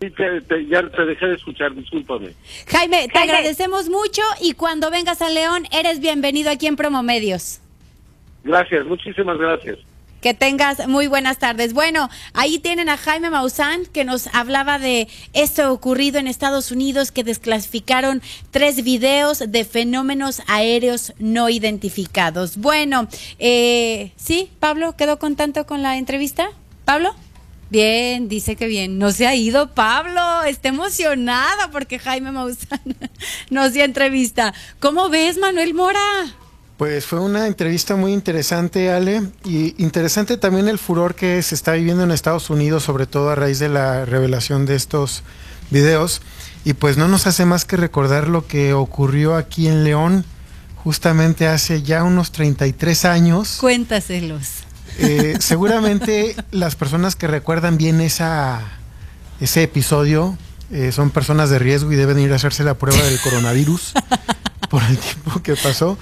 [0.00, 2.34] Sí, te- te- ya te dejé de escuchar, discúlpame.
[2.66, 7.60] Jaime, te agradecemos mucho y cuando vengas a León eres bienvenido aquí en Promomedios.
[8.42, 9.78] Gracias, muchísimas gracias.
[10.24, 11.74] Que tengas muy buenas tardes.
[11.74, 17.12] Bueno, ahí tienen a Jaime Maussan que nos hablaba de esto ocurrido en Estados Unidos
[17.12, 22.56] que desclasificaron tres videos de fenómenos aéreos no identificados.
[22.56, 23.06] Bueno,
[23.38, 26.48] eh, sí, Pablo, ¿quedó contento con la entrevista?
[26.86, 27.14] ¿Pablo?
[27.68, 28.98] Bien, dice que bien.
[28.98, 32.80] No se ha ido Pablo, está emocionada porque Jaime Maussan
[33.50, 34.54] nos dio entrevista.
[34.80, 36.00] ¿Cómo ves, Manuel Mora?
[36.76, 41.72] Pues fue una entrevista muy interesante, Ale, y interesante también el furor que se está
[41.72, 45.22] viviendo en Estados Unidos, sobre todo a raíz de la revelación de estos
[45.70, 46.20] videos.
[46.64, 50.24] Y pues no nos hace más que recordar lo que ocurrió aquí en León,
[50.76, 53.58] justamente hace ya unos 33 años.
[53.60, 54.64] Cuéntaselos.
[54.98, 58.60] Eh, seguramente las personas que recuerdan bien esa,
[59.40, 60.36] ese episodio
[60.70, 63.92] eh, son personas de riesgo y deben ir a hacerse la prueba del coronavirus
[64.70, 65.96] por el tiempo que pasó.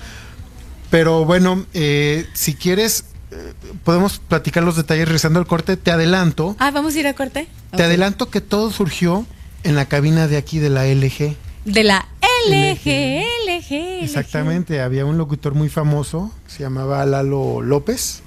[0.92, 5.78] Pero bueno, eh, si quieres, eh, podemos platicar los detalles regresando al corte.
[5.78, 7.48] Te adelanto, Ah, vamos a ir a corte.
[7.74, 9.24] te adelanto que todo surgió
[9.64, 11.34] en la cabina de aquí de la LG.
[11.64, 12.06] De la
[12.46, 14.02] LG, LG.
[14.04, 18.22] Exactamente, había un locutor muy famoso, se llamaba Lalo López.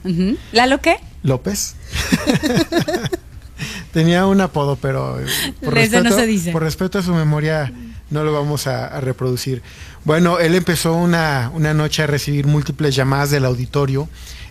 [0.52, 0.96] ¿Lalo qué?
[1.22, 1.76] López.
[3.94, 5.26] Tenía un apodo, pero eh,
[5.64, 6.52] por no se dice.
[6.52, 7.72] por respeto a su memoria
[8.10, 9.62] no lo vamos a, a reproducir.
[10.04, 14.08] Bueno, él empezó una, una noche a recibir múltiples llamadas del auditorio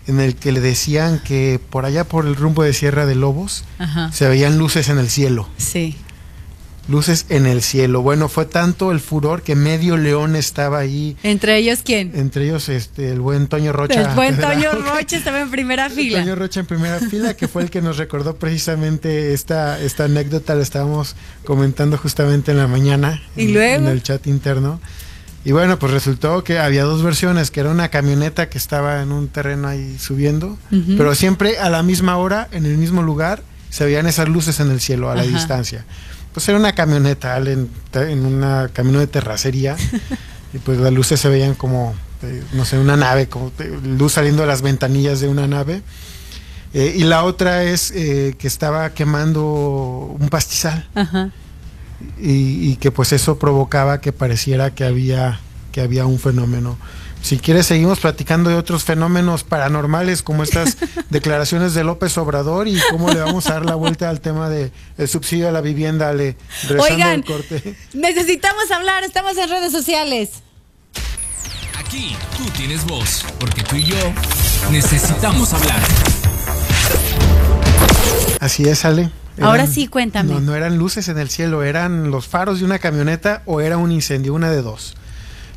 [0.07, 3.63] en el que le decían que por allá por el rumbo de Sierra de Lobos
[3.79, 4.11] Ajá.
[4.11, 5.49] se veían luces en el cielo.
[5.57, 5.97] Sí.
[6.87, 8.01] Luces en el cielo.
[8.03, 11.17] Bueno, fue tanto el furor que medio león estaba ahí.
[11.23, 12.11] ¿Entre ellos quién?
[12.13, 14.01] Entre ellos este el buen Toño Rocha.
[14.01, 16.19] El buen Toño Roche estaba en primera fila.
[16.19, 20.53] Toño Rocha en primera fila, que fue el que nos recordó precisamente esta, esta anécdota,
[20.53, 23.75] la estábamos comentando justamente en la mañana ¿Y en, luego?
[23.85, 24.79] en el chat interno.
[25.43, 29.11] Y bueno, pues resultó que había dos versiones, que era una camioneta que estaba en
[29.11, 30.57] un terreno ahí subiendo,
[30.97, 34.71] pero siempre a la misma hora, en el mismo lugar, se veían esas luces en
[34.71, 35.29] el cielo a la Ajá.
[35.31, 35.85] distancia.
[36.35, 39.77] Pues era una camioneta, en, en una camino de terracería,
[40.53, 44.11] y pues las luces se veían como, eh, no sé, una nave, como eh, luz
[44.11, 45.81] saliendo de las ventanillas de una nave.
[46.73, 51.31] Eh, y la otra es eh, que estaba quemando un pastizal Ajá.
[52.19, 55.39] y, y que pues eso provocaba que pareciera que había,
[55.71, 56.77] que había un fenómeno.
[57.25, 60.77] Si quieres seguimos platicando de otros fenómenos paranormales como estas
[61.09, 64.71] declaraciones de López Obrador y cómo le vamos a dar la vuelta al tema de
[64.99, 66.37] el subsidio a la vivienda, le
[66.79, 67.13] Oigan.
[67.13, 67.75] el corte.
[67.93, 70.43] Necesitamos hablar, estamos en redes sociales.
[71.79, 74.13] Aquí tú tienes voz, porque tú y yo
[74.69, 75.81] necesitamos hablar.
[78.39, 79.09] Así es, Ale.
[79.41, 80.31] Ahora sí, cuéntame.
[80.31, 83.79] No, no eran luces en el cielo, eran los faros de una camioneta o era
[83.79, 84.95] un incendio, una de dos.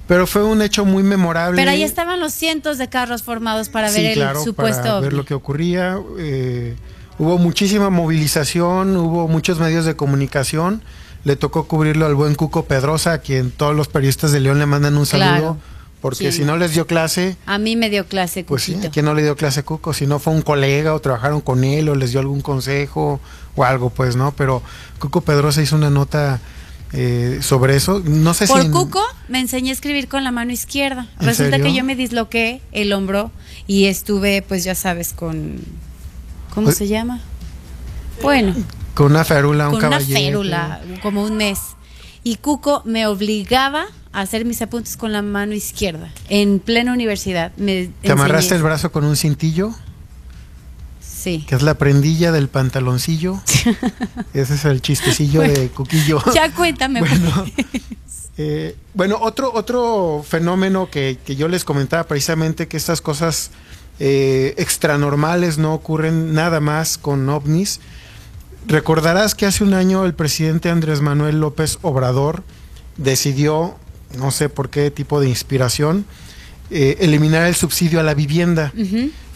[0.08, 1.56] Pero fue un hecho muy memorable.
[1.60, 5.00] Pero ahí estaban los cientos de carros formados para Sí, ver claro, el supuesto para
[5.00, 5.98] ver lo que ocurría.
[6.18, 6.74] eh,
[7.18, 10.82] hubo muchísima movilización, hubo muchos medios de comunicación.
[11.24, 14.66] Le tocó cubrirlo al buen Cuco Pedrosa, a quien todos los periodistas de León le
[14.66, 15.28] mandan un saludo.
[15.28, 15.56] Claro.
[16.00, 18.78] Porque si no les dio clase, A mí me dio clase, pues sí.
[18.86, 19.92] ¿a quién no le dio clase a Cuco?
[19.92, 23.18] Si no fue un colega o trabajaron con él o les dio algún consejo
[23.56, 24.30] o algo, pues, ¿no?
[24.36, 24.62] Pero
[25.00, 26.38] Cuco Pedrosa hizo una nota
[26.92, 28.00] eh, sobre eso.
[28.04, 28.66] No sé Por si...
[28.66, 31.06] en- Cuco me enseñé a escribir con la mano izquierda.
[31.20, 31.66] ¿En Resulta serio?
[31.66, 33.30] que yo me disloqué el hombro
[33.66, 35.60] y estuve, pues ya sabes, con...
[36.54, 37.20] ¿Cómo Pues- se llama?
[38.22, 38.54] Bueno,
[38.94, 40.20] Con una férula, un con una caballete.
[40.20, 41.58] férula, como un mes.
[42.24, 47.52] Y Cuco me obligaba a hacer mis apuntes con la mano izquierda, en plena universidad.
[47.58, 49.72] Me ¿Te amarraste el brazo con un cintillo?
[51.18, 51.44] Sí.
[51.48, 53.40] Que es la prendilla del pantaloncillo.
[54.34, 56.22] Ese es el chistecillo Bueno, de Cuquillo.
[56.34, 57.00] Ya cuéntame.
[57.00, 57.46] Bueno,
[58.38, 63.50] eh, bueno, otro, otro fenómeno que, que yo les comentaba precisamente que estas cosas
[63.98, 67.80] eh, extranormales no ocurren nada más con ovnis.
[68.68, 72.44] Recordarás que hace un año el presidente Andrés Manuel López Obrador
[72.96, 73.76] decidió,
[74.16, 76.04] no sé por qué tipo de inspiración,
[76.70, 78.72] eh, eliminar el subsidio a la vivienda.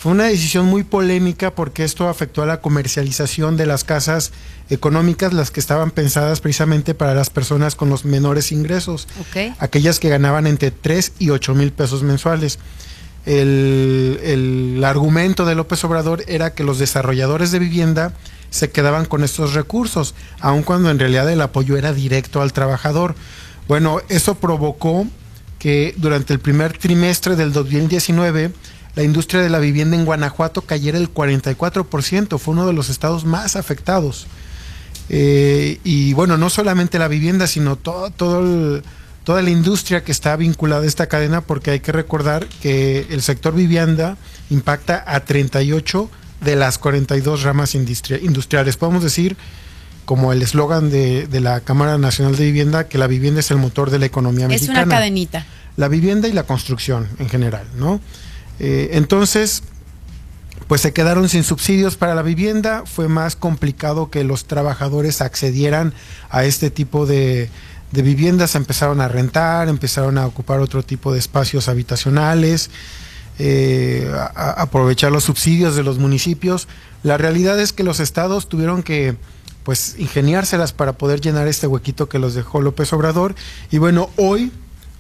[0.03, 4.33] Fue una decisión muy polémica porque esto afectó a la comercialización de las casas
[4.69, 9.07] económicas, las que estaban pensadas precisamente para las personas con los menores ingresos,
[9.61, 12.59] aquellas que ganaban entre 3 y 8 mil pesos mensuales.
[13.27, 18.13] El, el argumento de López Obrador era que los desarrolladores de vivienda
[18.51, 23.15] se quedaban con estos recursos, aun cuando en realidad el apoyo era directo al trabajador.
[23.69, 25.07] Bueno, eso provocó
[25.61, 28.51] que durante el primer trimestre del 2019
[28.95, 33.25] la industria de la vivienda en Guanajuato cayera el 44%, fue uno de los estados
[33.25, 34.27] más afectados.
[35.09, 38.83] Eh, y bueno, no solamente la vivienda, sino todo, todo el-
[39.25, 43.23] toda la industria que está vinculada a esta cadena, porque hay que recordar que el
[43.23, 44.17] sector vivienda
[44.51, 48.77] impacta a 38 de las 42 ramas industria- industriales.
[48.77, 49.37] Podemos decir,
[50.05, 53.59] como el eslogan de, de la Cámara Nacional de Vivienda, que la vivienda es el
[53.59, 55.47] motor de la economía Es mexicana una cadenita.
[55.77, 58.01] la vivienda y la construcción en general, ¿no?
[58.63, 59.65] Eh, entonces,
[60.69, 65.93] pues se quedaron sin subsidios para la vivienda, fue más complicado que los trabajadores accedieran
[66.31, 67.51] a este tipo de,
[67.91, 72.71] viviendas, empezaron a rentar, empezaron a ocupar otro tipo de espacios habitacionales,
[73.41, 76.69] eh, aprovechar los subsidios de los municipios.
[77.03, 79.17] La realidad es que los estados tuvieron que
[79.65, 83.35] pues ingeniárselas para poder llenar este huequito que los dejó López Obrador.
[83.73, 84.53] Y bueno, hoy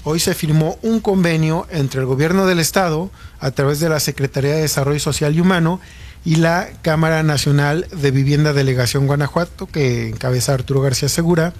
[0.04, 4.54] Hoy se firmó un convenio entre el gobierno del estado, a través de la Secretaría
[4.54, 5.80] de Desarrollo Social y Humano,
[6.24, 11.52] y la Cámara Nacional de Vivienda Delegación Guanajuato, que encabeza Arturo García Segura,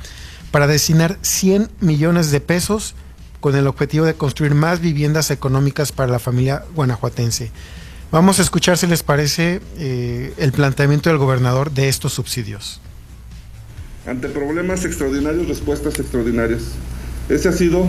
[0.51, 2.97] para destinar 100 millones de pesos
[3.39, 7.53] con el objetivo de construir más viviendas económicas para la familia guanajuatense.
[8.11, 12.81] Vamos a escuchar si les parece eh, el planteamiento del gobernador de estos subsidios.
[14.07, 16.63] Ante problemas extraordinarios, respuestas extraordinarias.
[17.29, 17.89] Esa ha sido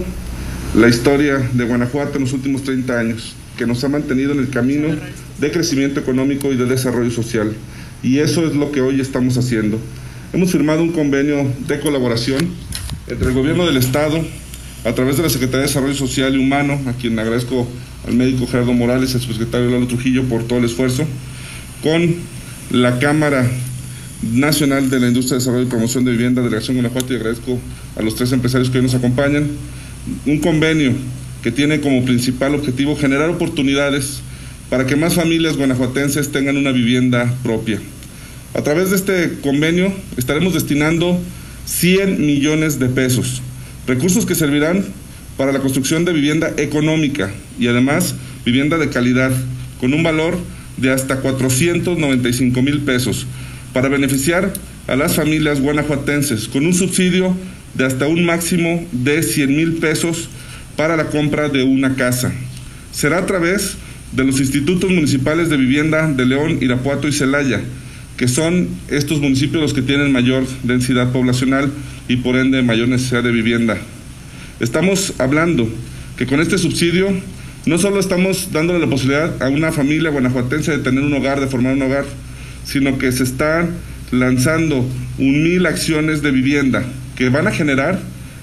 [0.73, 4.49] la historia de Guanajuato en los últimos 30 años, que nos ha mantenido en el
[4.49, 4.87] camino
[5.39, 7.53] de crecimiento económico y de desarrollo social.
[8.01, 9.79] Y eso es lo que hoy estamos haciendo.
[10.33, 12.49] Hemos firmado un convenio de colaboración
[13.07, 14.19] entre el gobierno del Estado,
[14.83, 17.67] a través de la Secretaría de Desarrollo Social y Humano, a quien agradezco
[18.07, 21.05] al médico Gerardo Morales al subsecretario Lalo Trujillo por todo el esfuerzo,
[21.83, 22.15] con
[22.71, 23.47] la Cámara
[24.23, 27.59] Nacional de la Industria de Desarrollo y Promoción de Vivienda, Delegación Guanajuato, y agradezco
[27.95, 29.47] a los tres empresarios que hoy nos acompañan,
[30.25, 30.93] un convenio
[31.41, 34.21] que tiene como principal objetivo generar oportunidades
[34.69, 37.79] para que más familias guanajuatenses tengan una vivienda propia.
[38.55, 41.19] A través de este convenio estaremos destinando
[41.65, 43.41] 100 millones de pesos,
[43.87, 44.85] recursos que servirán
[45.37, 49.31] para la construcción de vivienda económica y además vivienda de calidad,
[49.79, 50.37] con un valor
[50.77, 53.25] de hasta 495 mil pesos,
[53.73, 54.53] para beneficiar
[54.87, 57.35] a las familias guanajuatenses, con un subsidio
[57.73, 60.29] de hasta un máximo de 100 mil pesos
[60.75, 62.31] para la compra de una casa.
[62.91, 63.75] Será a través
[64.11, 67.61] de los institutos municipales de vivienda de León, Irapuato y Celaya,
[68.17, 71.71] que son estos municipios los que tienen mayor densidad poblacional
[72.07, 73.77] y por ende mayor necesidad de vivienda.
[74.59, 75.67] Estamos hablando
[76.17, 77.07] que con este subsidio
[77.65, 81.47] no solo estamos dándole la posibilidad a una familia guanajuatense de tener un hogar, de
[81.47, 82.05] formar un hogar,
[82.65, 83.71] sino que se están
[84.11, 86.85] lanzando un mil acciones de vivienda
[87.15, 87.99] que van a generar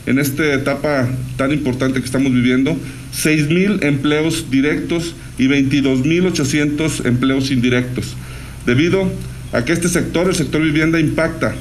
[0.06, 2.76] en esta etapa tan importante que estamos viviendo
[3.14, 8.16] 6.000 empleos directos y 22.800 empleos indirectos,
[8.66, 9.10] debido
[9.52, 11.54] a que este sector, el sector vivienda, impacta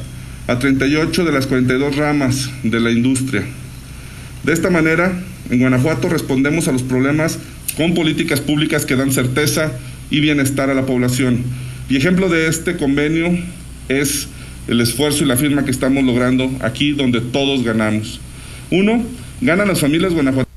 [0.47, 3.43] a 38 de las 42 ramas de la industria.
[4.43, 5.11] De esta manera,
[5.49, 7.39] en Guanajuato respondemos a los problemas
[7.75, 9.71] con políticas públicas que dan certeza
[10.09, 11.43] y bienestar a la población.
[11.89, 13.37] Y ejemplo de este convenio
[13.89, 14.27] es
[14.69, 18.19] el esfuerzo y la firma que estamos logrando aquí donde todos ganamos.
[18.69, 19.03] Uno,
[19.41, 20.47] ganan las familias guanajuatenses.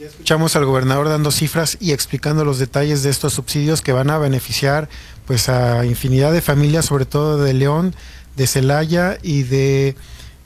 [0.00, 4.18] Escuchamos al gobernador dando cifras y explicando los detalles de estos subsidios que van a
[4.18, 4.88] beneficiar
[5.26, 7.94] pues a infinidad de familias, sobre todo de León,
[8.36, 9.94] de Celaya y de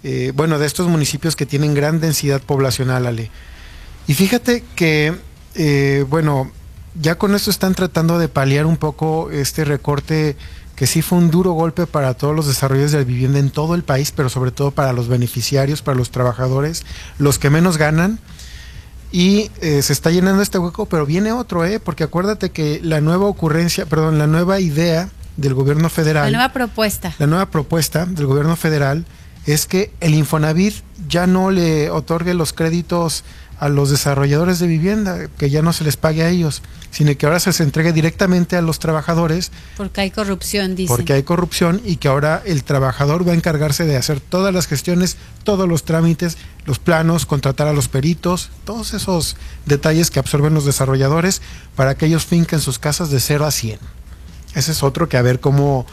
[0.02, 3.30] eh, bueno de estos municipios que tienen gran densidad poblacional, Ale.
[4.08, 5.14] Y fíjate que
[5.54, 6.50] eh, bueno
[7.00, 10.36] ya con esto están tratando de paliar un poco este recorte
[10.76, 13.74] que sí fue un duro golpe para todos los desarrollos de la vivienda en todo
[13.74, 16.84] el país, pero sobre todo para los beneficiarios, para los trabajadores,
[17.18, 18.20] los que menos ganan.
[19.10, 21.80] Y eh, se está llenando este hueco, pero viene otro, ¿eh?
[21.80, 26.30] Porque acuérdate que la nueva ocurrencia, perdón, la nueva idea del gobierno federal.
[26.30, 27.14] La nueva propuesta.
[27.18, 29.06] La nueva propuesta del gobierno federal
[29.46, 30.74] es que el Infonavit
[31.08, 33.24] ya no le otorgue los créditos
[33.58, 37.26] a los desarrolladores de vivienda, que ya no se les pague a ellos, sino que
[37.26, 39.50] ahora se les entregue directamente a los trabajadores.
[39.76, 40.88] Porque hay corrupción, dice.
[40.88, 44.66] Porque hay corrupción y que ahora el trabajador va a encargarse de hacer todas las
[44.66, 46.36] gestiones, todos los trámites,
[46.66, 51.40] los planos, contratar a los peritos, todos esos detalles que absorben los desarrolladores
[51.74, 53.78] para que ellos finquen sus casas de 0 a 100.
[54.54, 55.86] Ese es otro que a ver cómo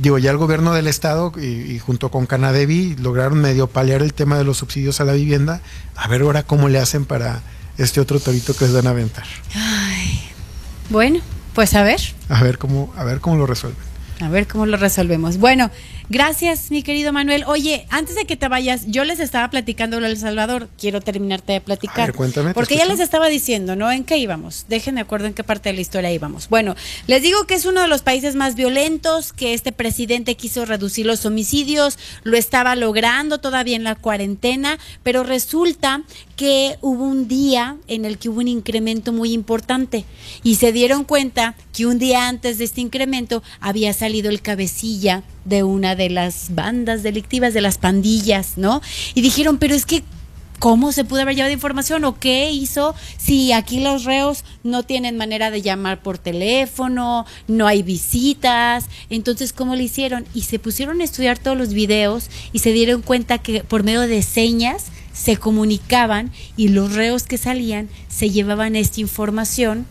[0.00, 4.14] digo, ya el gobierno del estado y, y, junto con Canadevi lograron medio paliar el
[4.14, 5.60] tema de los subsidios a la vivienda.
[5.96, 7.42] A ver ahora cómo le hacen para
[7.78, 9.24] este otro torito que les van a aventar.
[9.54, 10.20] Ay,
[10.90, 11.20] bueno,
[11.54, 12.00] pues a ver.
[12.28, 13.90] A ver cómo, a ver cómo lo resuelven.
[14.20, 15.38] A ver cómo lo resolvemos.
[15.38, 15.70] Bueno,
[16.10, 17.44] gracias, mi querido Manuel.
[17.46, 20.68] Oye, antes de que te vayas, yo les estaba platicando lo del Salvador.
[20.78, 22.00] Quiero terminarte de platicar.
[22.02, 22.52] A ver, cuéntame.
[22.52, 23.90] Porque ya les estaba diciendo, ¿no?
[23.90, 24.66] ¿En qué íbamos?
[24.68, 26.48] Déjenme acuerdo en qué parte de la historia íbamos.
[26.48, 26.74] Bueno,
[27.06, 31.06] les digo que es uno de los países más violentos, que este presidente quiso reducir
[31.06, 36.02] los homicidios, lo estaba logrando todavía en la cuarentena, pero resulta
[36.36, 40.04] que hubo un día en el que hubo un incremento muy importante
[40.42, 45.22] y se dieron cuenta que un día antes de este incremento había salido el cabecilla
[45.44, 48.82] de una de las bandas delictivas, de las pandillas, ¿no?
[49.14, 50.02] Y dijeron, pero es que
[50.60, 55.16] ¿Cómo se pudo haber llevado información o qué hizo si aquí los reos no tienen
[55.16, 58.84] manera de llamar por teléfono, no hay visitas?
[59.08, 60.26] Entonces, ¿cómo lo hicieron?
[60.34, 64.02] Y se pusieron a estudiar todos los videos y se dieron cuenta que por medio
[64.02, 69.86] de señas se comunicaban y los reos que salían se llevaban esta información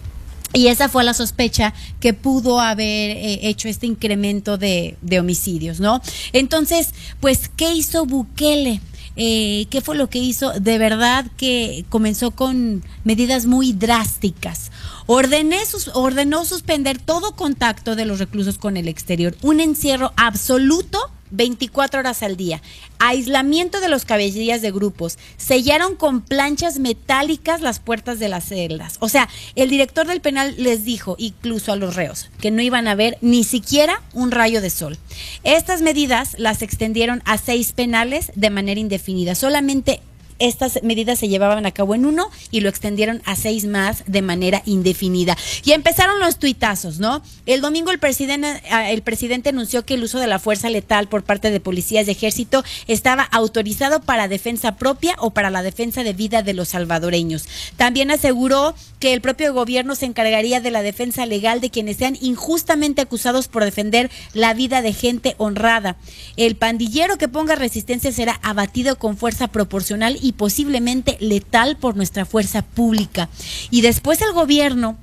[0.54, 5.80] y esa fue la sospecha que pudo haber eh, hecho este incremento de, de, homicidios,
[5.80, 6.02] ¿no?
[6.34, 6.89] Entonces,
[7.20, 8.82] pues, ¿qué hizo Bukele?
[9.22, 10.52] Eh, ¿Qué fue lo que hizo?
[10.60, 14.72] De verdad que comenzó con medidas muy drásticas.
[15.08, 21.00] Ordené sus, ordenó suspender todo contacto de los reclusos con el exterior, un encierro absoluto
[21.32, 22.62] 24 horas al día.
[23.00, 25.18] Aislamiento de los cabecillas de grupos.
[25.38, 28.98] Sellaron con planchas metálicas las puertas de las celdas.
[29.00, 32.88] O sea, el director del penal les dijo, incluso a los reos, que no iban
[32.88, 34.98] a ver ni siquiera un rayo de sol.
[35.44, 39.36] Estas medidas las extendieron a seis penales de manera indefinida.
[39.36, 40.02] Solamente
[40.40, 44.22] estas medidas se llevaban a cabo en uno y lo extendieron a seis más de
[44.22, 45.38] manera indefinida.
[45.64, 47.22] Y empezaron los tuitazos, ¿no?
[47.46, 51.24] El domingo el presidente, el presidente anunció que el uso de la fuerza letal por
[51.24, 56.14] parte de policías de ejército estaba autorizado para defensa propia o para la defensa de
[56.14, 57.48] vida de los salvadoreños.
[57.78, 62.18] También aseguró que el propio gobierno se encargaría de la defensa legal de quienes sean
[62.22, 65.97] injustamente acusados por defender la vida de gente honrada.
[66.38, 72.26] El pandillero que ponga resistencia será abatido con fuerza proporcional y posiblemente letal por nuestra
[72.26, 73.30] fuerza pública.
[73.72, 74.97] Y después el gobierno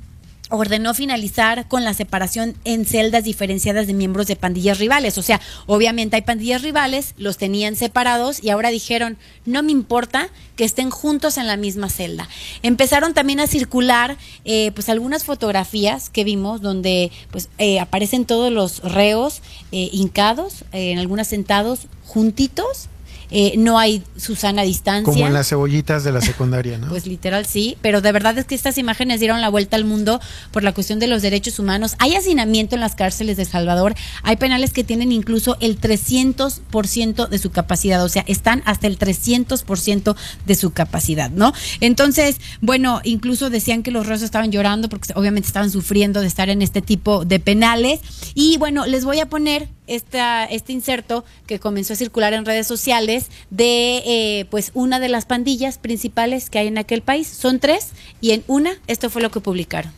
[0.50, 5.18] ordenó finalizar con la separación en celdas diferenciadas de miembros de pandillas rivales.
[5.18, 10.28] O sea, obviamente hay pandillas rivales, los tenían separados y ahora dijeron, no me importa
[10.56, 12.28] que estén juntos en la misma celda.
[12.62, 18.52] Empezaron también a circular eh, pues algunas fotografías que vimos donde pues eh, aparecen todos
[18.52, 19.42] los reos
[19.72, 22.88] eh, hincados, en algunas sentados juntitos
[23.30, 25.12] eh, no hay Susana distancia.
[25.12, 26.88] Como en las cebollitas de la secundaria, ¿no?
[26.88, 30.20] pues literal sí, pero de verdad es que estas imágenes dieron la vuelta al mundo
[30.52, 31.96] por la cuestión de los derechos humanos.
[31.98, 37.38] Hay hacinamiento en las cárceles de Salvador, hay penales que tienen incluso el 300% de
[37.38, 40.16] su capacidad, o sea, están hasta el 300%
[40.46, 41.52] de su capacidad, ¿no?
[41.80, 46.48] Entonces, bueno, incluso decían que los reos estaban llorando porque obviamente estaban sufriendo de estar
[46.48, 48.00] en este tipo de penales.
[48.34, 52.66] Y bueno, les voy a poner esta, este inserto que comenzó a circular en redes
[52.66, 57.28] sociales de eh, pues una de las pandillas principales que hay en aquel país.
[57.28, 59.92] Son tres y en una esto fue lo que publicaron.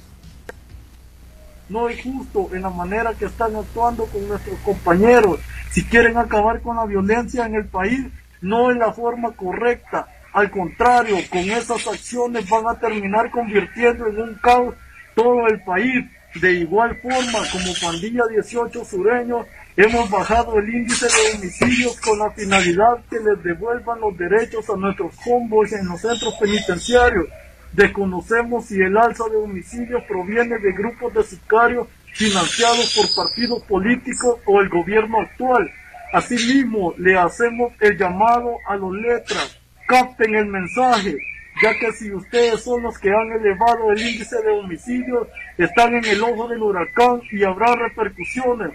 [1.68, 5.38] No es justo en la manera que están actuando con nuestros compañeros.
[5.70, 8.06] Si quieren acabar con la violencia en el país,
[8.40, 10.08] no es la forma correcta.
[10.32, 14.74] Al contrario, con esas acciones van a terminar convirtiendo en un caos
[15.14, 16.06] todo el país.
[16.40, 19.46] De igual forma, como Pandilla 18 Sureños,
[19.78, 24.76] hemos bajado el índice de homicidios con la finalidad que les devuelvan los derechos a
[24.76, 27.26] nuestros convoys en los centros penitenciarios.
[27.72, 34.40] Desconocemos si el alza de homicidios proviene de grupos de sicarios financiados por partidos políticos
[34.46, 35.70] o el gobierno actual.
[36.12, 39.60] Asimismo, le hacemos el llamado a los letras.
[39.86, 41.16] Capten el mensaje,
[41.62, 46.04] ya que si ustedes son los que han elevado el índice de homicidios, están en
[46.04, 48.72] el ojo del huracán y habrá repercusiones.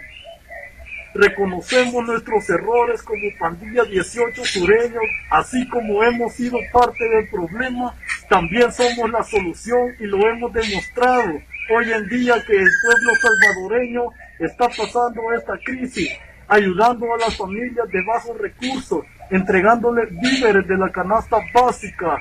[1.14, 7.96] Reconocemos nuestros errores como pandilla 18 sureños, así como hemos sido parte del problema,
[8.30, 11.34] también somos la solución y lo hemos demostrado.
[11.76, 14.02] Hoy en día que el pueblo salvadoreño
[14.40, 16.10] está pasando esta crisis,
[16.48, 22.20] ayudando a las familias de bajos recursos, entregándoles víveres de la canasta básica.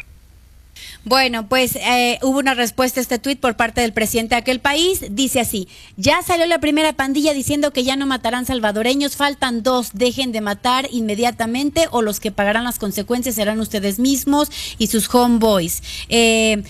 [1.05, 4.61] Bueno, pues eh, hubo una respuesta a este tuit por parte del presidente de aquel
[4.61, 5.05] país.
[5.11, 9.91] Dice así, ya salió la primera pandilla diciendo que ya no matarán salvadoreños, faltan dos,
[9.95, 14.49] dejen de matar inmediatamente o los que pagarán las consecuencias serán ustedes mismos
[14.79, 15.83] y sus homeboys.
[16.09, 16.63] Eh,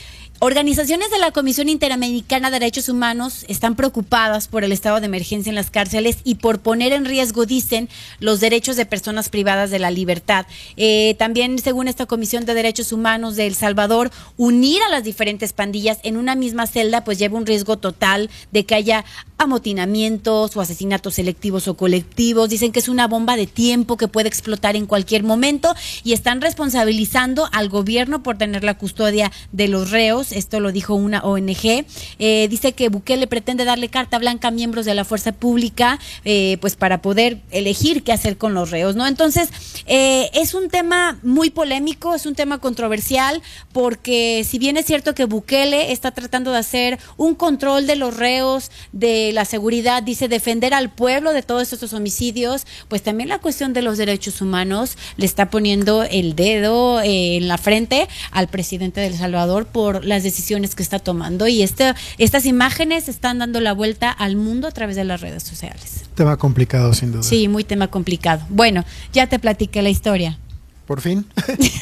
[0.45, 5.51] Organizaciones de la Comisión Interamericana de Derechos Humanos están preocupadas por el estado de emergencia
[5.51, 7.89] en las cárceles y por poner en riesgo, dicen,
[8.19, 10.47] los derechos de personas privadas de la libertad.
[10.77, 15.53] Eh, también, según esta Comisión de Derechos Humanos de El Salvador, unir a las diferentes
[15.53, 19.05] pandillas en una misma celda pues lleva un riesgo total de que haya
[19.39, 22.49] amotinamientos o asesinatos selectivos o colectivos.
[22.49, 26.41] Dicen que es una bomba de tiempo que puede explotar en cualquier momento y están
[26.41, 30.32] responsabilizando al gobierno por tener la custodia de los reos.
[30.33, 31.85] Esto lo dijo una ONG.
[32.19, 36.59] Eh, dice que Bukele pretende darle carta blanca a miembros de la fuerza pública, eh,
[36.61, 39.07] pues para poder elegir qué hacer con los reos, ¿no?
[39.07, 39.49] Entonces,
[39.87, 45.15] eh, es un tema muy polémico, es un tema controversial, porque si bien es cierto
[45.15, 50.29] que Bukele está tratando de hacer un control de los reos, de la seguridad, dice
[50.29, 54.97] defender al pueblo de todos estos homicidios, pues también la cuestión de los derechos humanos
[55.17, 60.75] le está poniendo el dedo en la frente al presidente de Salvador por las decisiones
[60.75, 61.49] que está tomando.
[61.49, 65.43] Y este, estas imágenes están dando la vuelta al mundo a través de las redes
[65.43, 66.05] sociales.
[66.15, 67.23] Tema complicado, sin duda.
[67.23, 68.47] Sí, muy tema complicado.
[68.49, 70.39] Bueno, ya te platiqué la historia.
[70.87, 71.27] Por fin.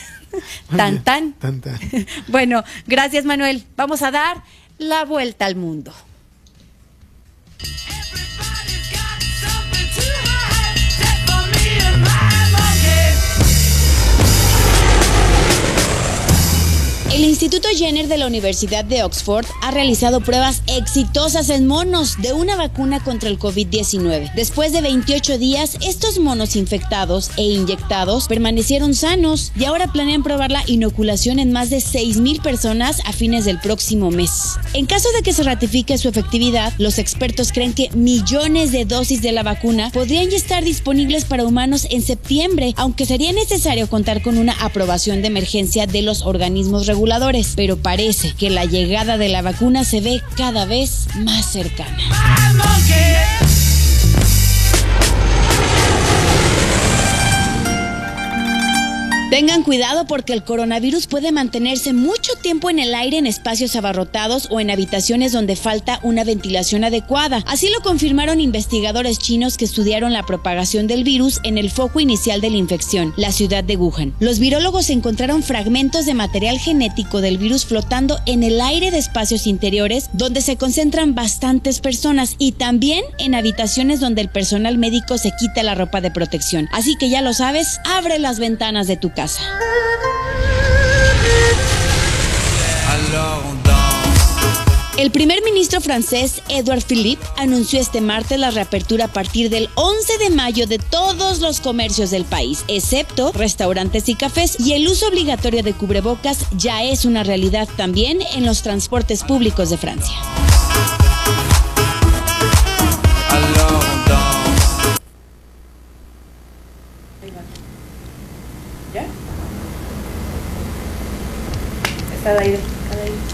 [0.77, 1.33] tan, tan.
[1.35, 1.79] Tan, tan.
[2.29, 3.65] Bueno, gracias Manuel.
[3.77, 4.43] Vamos a dar
[4.79, 5.93] la vuelta al mundo.
[17.13, 22.33] El Instituto Jenner de la Universidad de Oxford ha realizado pruebas exitosas en monos de
[22.33, 24.33] una vacuna contra el COVID-19.
[24.37, 30.53] Después de 28 días, estos monos infectados e inyectados permanecieron sanos y ahora planean probar
[30.53, 34.57] la inoculación en más de 6.000 personas a fines del próximo mes.
[34.73, 39.21] En caso de que se ratifique su efectividad, los expertos creen que millones de dosis
[39.21, 44.23] de la vacuna podrían ya estar disponibles para humanos en septiembre, aunque sería necesario contar
[44.23, 46.87] con una aprobación de emergencia de los organismos
[47.57, 51.97] pero parece que la llegada de la vacuna se ve cada vez más cercana.
[59.31, 64.49] Tengan cuidado porque el coronavirus puede mantenerse mucho tiempo en el aire en espacios abarrotados
[64.51, 67.45] o en habitaciones donde falta una ventilación adecuada.
[67.47, 72.41] Así lo confirmaron investigadores chinos que estudiaron la propagación del virus en el foco inicial
[72.41, 74.15] de la infección, la ciudad de Wuhan.
[74.19, 79.47] Los virólogos encontraron fragmentos de material genético del virus flotando en el aire de espacios
[79.47, 85.31] interiores donde se concentran bastantes personas y también en habitaciones donde el personal médico se
[85.39, 86.69] quita la ropa de protección.
[86.73, 89.20] Así que ya lo sabes, abre las ventanas de tu casa.
[95.01, 100.19] El primer ministro francés Edouard Philippe anunció este martes la reapertura a partir del 11
[100.19, 105.09] de mayo de todos los comercios del país, excepto restaurantes y cafés, y el uso
[105.09, 110.17] obligatorio de cubrebocas ya es una realidad también en los transportes públicos de Francia.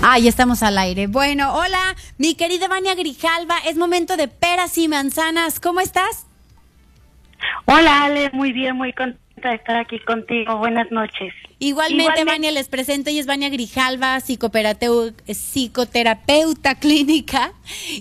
[0.02, 1.06] Ah, ya estamos al aire.
[1.08, 3.58] Bueno, hola, mi querida Vania Grijalva.
[3.66, 5.58] Es momento de peras y manzanas.
[5.60, 6.26] ¿Cómo estás?
[7.64, 10.56] Hola Ale, muy bien, muy contenta de estar aquí contigo.
[10.58, 11.32] Buenas noches.
[11.58, 12.24] Igualmente, Igualmente.
[12.30, 17.52] Vania, les presento, ella es Vania Grijalva, psicoperateu- psicoterapeuta clínica.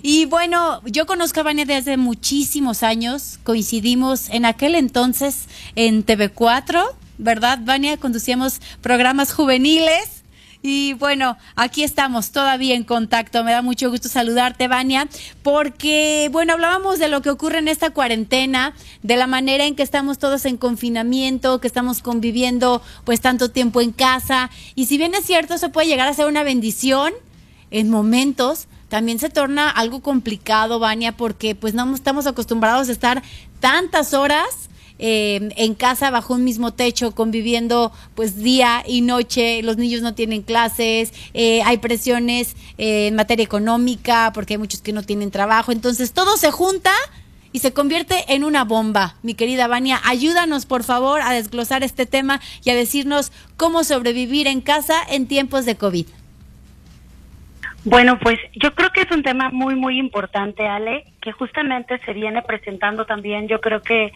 [0.02, 6.04] Y bueno, yo conozco a Vania desde hace muchísimos años, coincidimos en aquel entonces en
[6.04, 6.84] TV4,
[7.18, 7.96] ¿verdad, Vania?
[7.96, 10.15] Conducíamos programas juveniles.
[10.66, 13.44] Y bueno, aquí estamos todavía en contacto.
[13.44, 15.08] Me da mucho gusto saludarte, Vania,
[15.44, 19.84] porque, bueno, hablábamos de lo que ocurre en esta cuarentena, de la manera en que
[19.84, 24.50] estamos todos en confinamiento, que estamos conviviendo pues tanto tiempo en casa.
[24.74, 27.12] Y si bien es cierto, eso puede llegar a ser una bendición
[27.70, 33.22] en momentos, también se torna algo complicado, Vania, porque pues no estamos acostumbrados a estar
[33.60, 34.65] tantas horas
[34.98, 40.14] eh, en casa bajo un mismo techo, conviviendo pues día y noche, los niños no
[40.14, 45.30] tienen clases, eh, hay presiones eh, en materia económica, porque hay muchos que no tienen
[45.30, 46.92] trabajo, entonces todo se junta
[47.52, 49.16] y se convierte en una bomba.
[49.22, 54.46] Mi querida Vania, ayúdanos por favor a desglosar este tema y a decirnos cómo sobrevivir
[54.46, 56.06] en casa en tiempos de COVID.
[57.84, 62.14] Bueno, pues yo creo que es un tema muy, muy importante, Ale, que justamente se
[62.14, 64.12] viene presentando también, yo creo que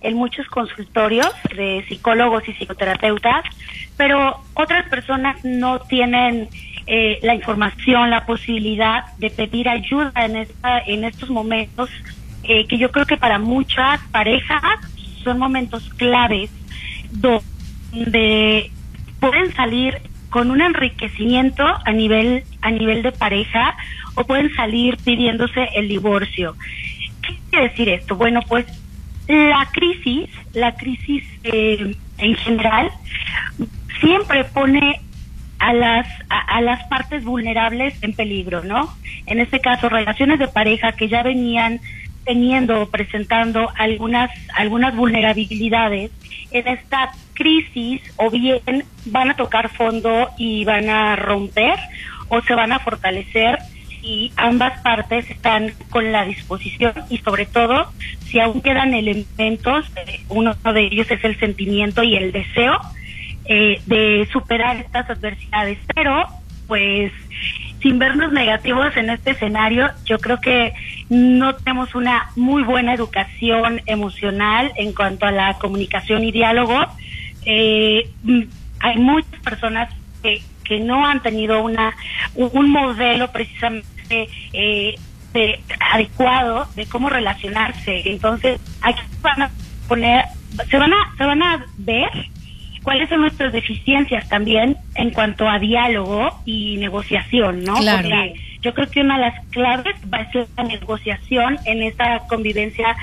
[0.00, 3.44] en muchos consultorios de psicólogos y psicoterapeutas,
[3.96, 6.48] pero otras personas no tienen
[6.86, 11.90] eh, la información, la posibilidad de pedir ayuda en, esta, en estos momentos,
[12.44, 14.62] eh, que yo creo que para muchas parejas
[15.22, 16.50] son momentos claves
[17.10, 18.70] donde
[19.20, 19.98] pueden salir
[20.30, 23.76] con un enriquecimiento a nivel a nivel de pareja
[24.14, 26.54] o pueden salir pidiéndose el divorcio.
[27.22, 28.16] ¿Qué quiere decir esto?
[28.16, 28.66] Bueno, pues
[29.28, 32.90] la crisis, la crisis eh, en general,
[34.00, 35.00] siempre pone
[35.58, 38.94] a las a, a las partes vulnerables en peligro, ¿no?
[39.26, 41.80] En este caso, relaciones de pareja que ya venían
[42.24, 46.10] teniendo o presentando algunas algunas vulnerabilidades
[46.50, 51.78] en esta crisis o bien van a tocar fondo y van a romper
[52.28, 53.58] o se van a fortalecer
[54.02, 57.92] y ambas partes están con la disposición y sobre todo
[58.26, 62.78] si aún quedan elementos, eh, uno de ellos es el sentimiento y el deseo
[63.46, 66.26] eh, de superar estas adversidades, pero
[66.66, 67.12] pues
[67.80, 70.74] sin vernos negativos en este escenario, yo creo que
[71.08, 76.78] no tenemos una muy buena educación emocional en cuanto a la comunicación y diálogo.
[77.46, 78.10] Eh,
[78.80, 81.94] hay muchas personas que, que no han tenido una
[82.34, 84.94] un modelo precisamente eh,
[85.32, 85.60] de-
[85.92, 88.02] adecuado de cómo relacionarse.
[88.10, 89.50] Entonces, aquí van a
[89.88, 90.24] poner,
[90.70, 92.08] se van a, se van a ver
[92.82, 97.74] cuáles son nuestras deficiencias también en cuanto a diálogo y negociación, ¿no?
[97.76, 98.08] Claro.
[98.08, 102.20] Porque yo creo que una de las claves va a ser la negociación en esta
[102.28, 102.96] convivencia,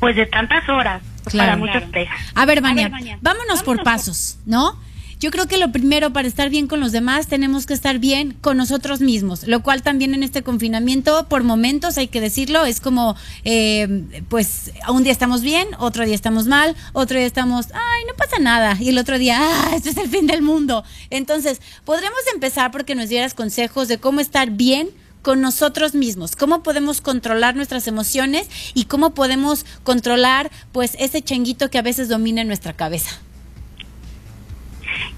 [0.00, 1.46] pues de tantas horas Claro.
[1.52, 2.32] para muchas parejas.
[2.34, 2.90] A ver, Vania,
[3.22, 4.78] vámonos por pasos, ¿no?
[5.24, 8.36] Yo creo que lo primero para estar bien con los demás tenemos que estar bien
[8.42, 12.78] con nosotros mismos, lo cual también en este confinamiento, por momentos hay que decirlo, es
[12.78, 18.04] como, eh, pues, un día estamos bien, otro día estamos mal, otro día estamos, ay,
[18.06, 20.84] no pasa nada, y el otro día, ah, esto es el fin del mundo.
[21.08, 24.90] Entonces, podremos empezar porque nos dieras consejos de cómo estar bien
[25.22, 31.70] con nosotros mismos, cómo podemos controlar nuestras emociones y cómo podemos controlar pues ese changuito
[31.70, 33.18] que a veces domina en nuestra cabeza.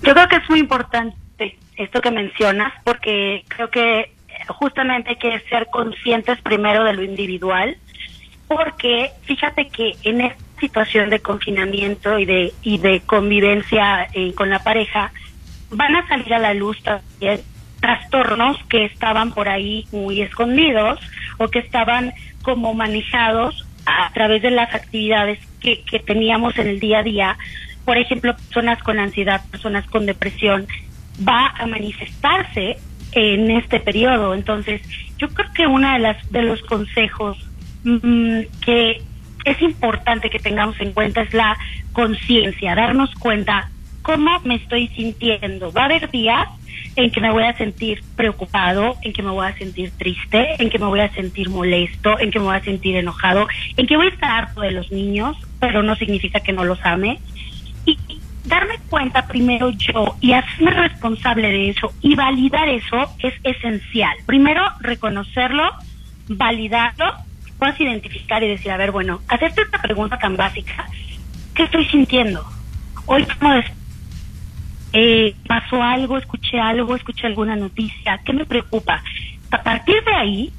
[0.02, 1.16] Yo creo que es muy importante
[1.76, 4.12] esto que mencionas porque creo que
[4.48, 7.76] justamente hay que ser conscientes primero de lo individual
[8.48, 14.48] porque fíjate que en esta situación de confinamiento y de y de convivencia eh, con
[14.48, 15.12] la pareja
[15.70, 17.40] van a salir a la luz también
[17.80, 20.98] trastornos que estaban por ahí muy escondidos
[21.38, 22.12] o que estaban
[22.42, 27.38] como manejados a través de las actividades que teníamos en el día a día.
[27.86, 30.66] Por ejemplo, personas con ansiedad, personas con depresión,
[31.26, 32.76] va a manifestarse
[33.12, 34.34] en este periodo.
[34.34, 34.82] Entonces,
[35.16, 37.38] yo creo que uno de, de los consejos
[37.84, 39.02] mm, que
[39.46, 41.56] es importante que tengamos en cuenta es la
[41.92, 43.70] conciencia, darnos cuenta
[44.02, 45.72] cómo me estoy sintiendo.
[45.72, 46.48] Va a haber días
[46.96, 50.70] en que me voy a sentir preocupado, en que me voy a sentir triste, en
[50.70, 53.46] que me voy a sentir molesto, en que me voy a sentir enojado,
[53.76, 56.84] en que voy a estar harto de los niños, pero no significa que no los
[56.84, 57.18] ame.
[57.86, 57.98] Y
[58.44, 64.16] darme cuenta primero yo y hacerme responsable de eso y validar eso es esencial.
[64.26, 65.72] Primero, reconocerlo,
[66.28, 67.12] validarlo,
[67.58, 70.86] puedas identificar y decir, a ver, bueno, hacerte esta pregunta tan básica,
[71.54, 72.44] ¿qué estoy sintiendo?
[73.06, 73.72] Hoy des-
[74.92, 79.02] eh, pasó algo, escuché algo, escuché alguna noticia, ¿qué me preocupa?
[79.50, 80.52] A partir de ahí,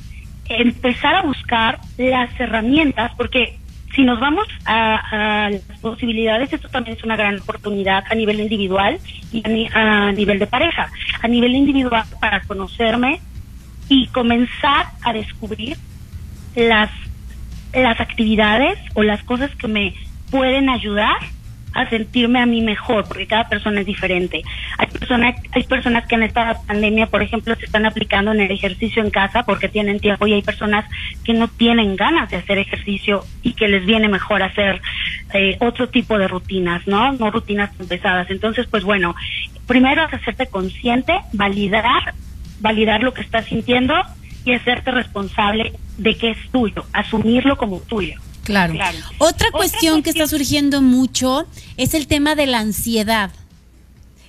[0.49, 3.57] empezar a buscar las herramientas, porque
[3.97, 8.39] si nos vamos a, a las posibilidades, esto también es una gran oportunidad a nivel
[8.39, 8.99] individual
[9.33, 10.91] y a, a nivel de pareja.
[11.23, 13.19] A nivel individual para conocerme
[13.89, 15.77] y comenzar a descubrir
[16.55, 16.91] las,
[17.73, 19.95] las actividades o las cosas que me
[20.29, 21.17] pueden ayudar
[21.77, 24.41] a sentirme a mí mejor, porque cada persona es diferente.
[24.79, 28.49] Hay personas, hay personas que en esta pandemia, por ejemplo, se están aplicando en el
[28.49, 30.85] ejercicio en casa porque tienen tiempo y hay personas
[31.23, 34.81] que no tienen ganas de hacer ejercicio y que les viene mejor hacer
[35.33, 37.11] eh, otro tipo de rutinas, ¿no?
[37.11, 38.31] No rutinas tan pesadas.
[38.31, 39.15] Entonces, pues bueno,
[39.67, 42.15] primero es hacerte consciente, validar,
[42.59, 43.93] validar lo que estás sintiendo
[44.45, 48.19] y hacerte responsable de que es tuyo, asumirlo como tuyo.
[48.47, 48.73] Claro.
[49.17, 51.45] Otra cuestión que está surgiendo mucho
[51.75, 53.31] es el tema de la ansiedad.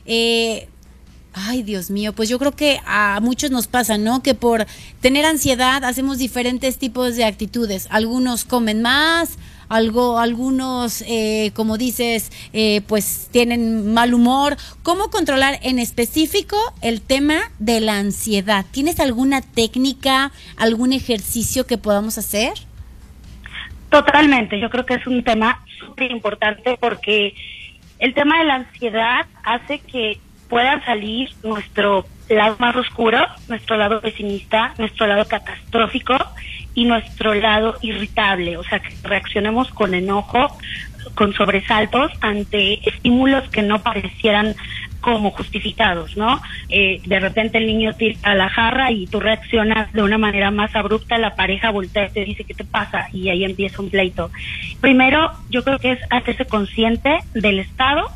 [0.07, 0.69] Eh,
[1.33, 4.23] ay, Dios mío, pues yo creo que a muchos nos pasa, ¿no?
[4.23, 4.67] Que por
[5.01, 7.87] tener ansiedad hacemos diferentes tipos de actitudes.
[7.91, 9.39] Algunos comen más,
[9.69, 14.57] algo, algunos, eh, como dices, eh, pues tienen mal humor.
[14.83, 18.67] ¿Cómo controlar en específico el tema de la ansiedad?
[18.71, 22.68] ¿Tienes alguna técnica, algún ejercicio que podamos hacer?
[23.91, 27.35] Totalmente, yo creo que es un tema súper importante porque
[27.99, 34.01] el tema de la ansiedad hace que pueda salir nuestro lado más oscuro, nuestro lado
[34.01, 36.17] pesimista, nuestro lado catastrófico
[36.75, 40.57] y nuestro lado irritable, o sea, que reaccionemos con enojo,
[41.15, 44.55] con sobresaltos ante estímulos que no parecieran
[45.01, 46.41] como justificados, ¿no?
[46.69, 50.51] Eh, de repente el niño tira a la jarra y tú reaccionas de una manera
[50.51, 53.09] más abrupta, la pareja voltea y te dice, ¿qué te pasa?
[53.13, 54.31] Y ahí empieza un pleito.
[54.81, 58.09] Primero, yo creo que es hacerse consciente del estado.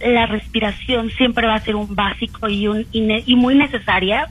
[0.00, 4.26] La respiración siempre va a ser un básico y, un, y, y muy necesaria.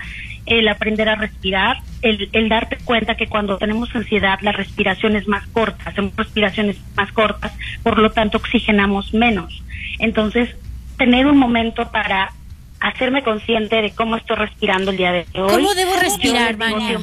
[0.45, 5.27] El aprender a respirar, el, el darte cuenta que cuando tenemos ansiedad la respiración es
[5.27, 9.61] más corta, hacemos respiraciones más cortas, por lo tanto oxigenamos menos.
[9.99, 10.55] Entonces,
[10.99, 12.31] tener un momento para
[12.79, 15.49] hacerme consciente de cómo estoy respirando el día de hoy.
[15.49, 16.99] ¿Cómo debo respirar, Vania?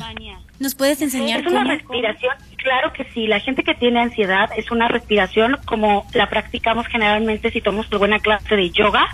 [0.60, 1.70] ¿Nos puedes enseñar es una cómo?
[1.70, 3.26] respiración, claro que sí.
[3.26, 8.20] La gente que tiene ansiedad es una respiración como la practicamos generalmente si tomamos alguna
[8.20, 9.06] clase de yoga.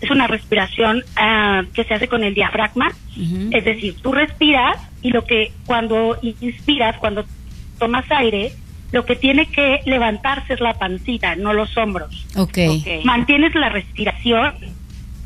[0.00, 2.90] Es una respiración ah, que se hace con el diafragma.
[3.52, 7.24] Es decir, tú respiras y lo que cuando inspiras, cuando
[7.78, 8.52] tomas aire,
[8.92, 12.26] lo que tiene que levantarse es la pancita, no los hombros.
[12.36, 12.58] Ok.
[13.04, 14.54] Mantienes la respiración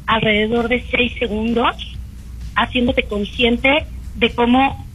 [0.07, 1.77] alrededor de seis segundos,
[2.55, 3.85] haciéndote consciente
[4.15, 4.87] de cómo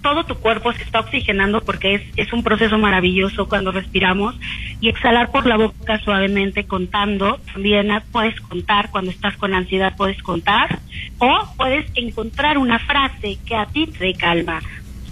[0.00, 4.34] todo tu cuerpo se está oxigenando porque es, es un proceso maravilloso cuando respiramos
[4.80, 7.38] y exhalar por la boca suavemente contando.
[7.52, 10.78] También puedes contar cuando estás con ansiedad, puedes contar
[11.18, 14.62] o puedes encontrar una frase que a ti te calma.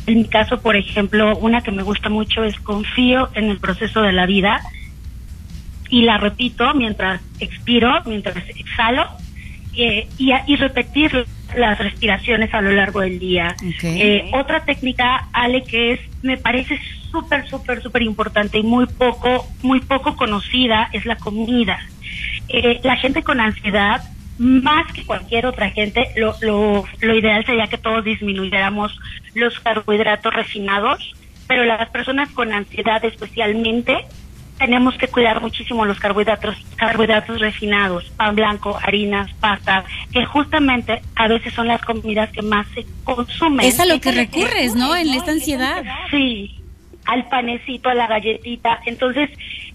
[0.08, 4.00] En mi caso, por ejemplo, una que me gusta mucho es confío en el proceso
[4.00, 4.62] de la vida
[5.90, 9.06] y la repito mientras expiro, mientras exhalo
[9.76, 13.54] eh, y, y repetir las respiraciones a lo largo del día.
[13.82, 16.80] Eh, otra técnica, Ale, que es, me parece
[17.10, 21.78] súper, súper, súper importante y muy poco, muy poco conocida, es la comida.
[22.48, 24.02] Eh, la gente con ansiedad,
[24.38, 28.98] más que cualquier otra gente, lo, lo, lo ideal sería que todos disminuyéramos
[29.38, 31.14] los carbohidratos refinados,
[31.46, 34.04] pero las personas con ansiedad especialmente
[34.58, 41.28] tenemos que cuidar muchísimo los carbohidratos, carbohidratos refinados, pan blanco, harinas, pastas, que justamente a
[41.28, 43.64] veces son las comidas que más se consumen.
[43.64, 44.96] Es a lo que recurres, ¿no?
[44.96, 45.84] En esta ansiedad.
[46.10, 46.60] Sí,
[47.06, 48.80] al panecito, a la galletita.
[48.84, 49.30] Entonces,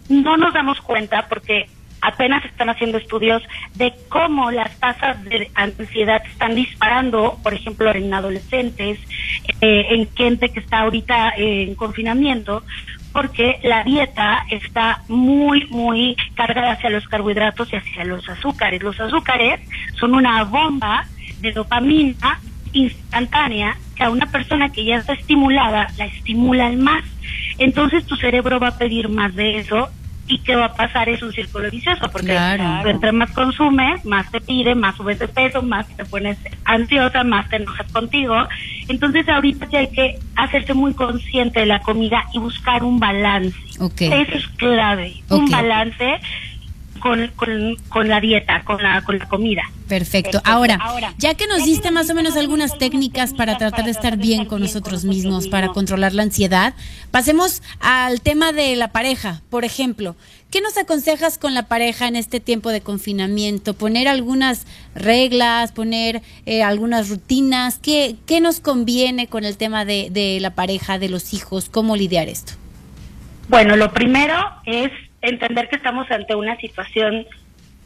[0.10, 1.68] no nos damos cuenta porque
[2.04, 3.42] apenas están haciendo estudios
[3.76, 9.00] de cómo las tasas de ansiedad están disparando, por ejemplo, en adolescentes,
[9.62, 12.64] eh, en gente que está ahorita en confinamiento,
[13.14, 18.84] porque la dieta está muy, muy cargada hacia los carbohidratos y hacia los azúcares.
[18.84, 19.62] Los azúcares
[19.98, 21.06] son una bomba
[21.40, 22.40] de dopamina
[22.74, 27.04] instantánea que a una persona que ya está estimulada la estimulan más.
[27.60, 29.90] Entonces tu cerebro va a pedir más de eso
[30.28, 32.90] y qué va a pasar es un círculo vicioso porque Claro.
[32.90, 37.50] entre más consumes, más te pide, más subes de peso, más te pones ansiosa, más
[37.50, 38.36] te enojas contigo.
[38.88, 43.58] Entonces ahorita sí hay que hacerse muy consciente de la comida y buscar un balance.
[44.14, 46.20] Eso es clave, un balance
[47.04, 49.64] con, con, con la dieta, con la, con la comida.
[49.90, 50.42] Perfecto.
[50.46, 50.80] Ahora,
[51.18, 54.62] ya que nos diste más o menos algunas técnicas para tratar de estar bien con
[54.62, 56.74] nosotros mismos, para controlar la ansiedad,
[57.12, 59.42] pasemos al tema de la pareja.
[59.50, 60.16] Por ejemplo,
[60.50, 63.74] ¿qué nos aconsejas con la pareja en este tiempo de confinamiento?
[63.74, 64.66] Poner algunas
[64.96, 67.80] reglas, poner eh, algunas rutinas.
[67.80, 71.68] ¿Qué, ¿Qué nos conviene con el tema de, de la pareja, de los hijos?
[71.70, 72.54] ¿Cómo lidiar esto?
[73.50, 74.90] Bueno, lo primero es
[75.24, 77.26] entender que estamos ante una situación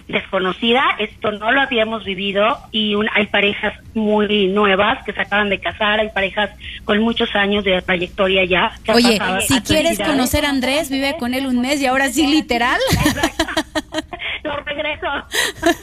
[0.07, 5.49] desconocida, esto no lo habíamos vivido y un- hay parejas muy nuevas que se acaban
[5.49, 6.49] de casar, hay parejas
[6.85, 8.72] con muchos años de trayectoria ya.
[8.93, 12.80] Oye, si quieres conocer a Andrés, vive con él un mes y ahora sí literal.
[14.43, 15.07] lo regreso.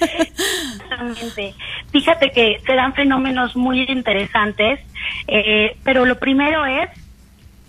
[0.01, 1.55] Exactamente.
[1.93, 4.81] Fíjate que se dan fenómenos muy interesantes,
[5.29, 6.89] eh, pero lo primero es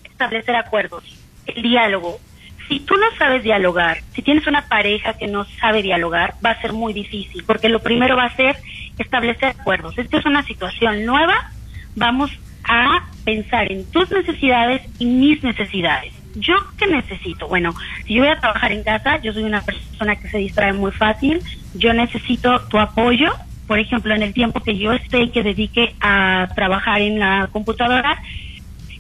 [0.06, 1.04] establecer acuerdos,
[1.48, 2.18] el diálogo.
[2.68, 6.62] Si tú no sabes dialogar, si tienes una pareja que no sabe dialogar, va a
[6.62, 8.58] ser muy difícil, porque lo primero va a ser
[8.98, 9.98] establecer acuerdos.
[9.98, 11.52] Esta es una situación nueva,
[11.96, 12.32] vamos
[12.64, 16.14] a pensar en tus necesidades y mis necesidades.
[16.36, 17.48] ¿Yo qué necesito?
[17.48, 17.74] Bueno,
[18.06, 20.92] si yo voy a trabajar en casa, yo soy una persona que se distrae muy
[20.92, 21.42] fácil,
[21.76, 23.32] yo necesito tu apoyo,
[23.68, 27.50] por ejemplo, en el tiempo que yo esté y que dedique a trabajar en la
[27.52, 28.22] computadora,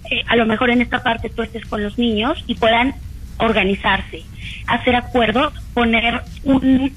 [0.09, 2.95] eh, a lo mejor en esta parte tú estés con los niños y puedan
[3.37, 4.21] organizarse,
[4.67, 6.91] hacer acuerdos, poner un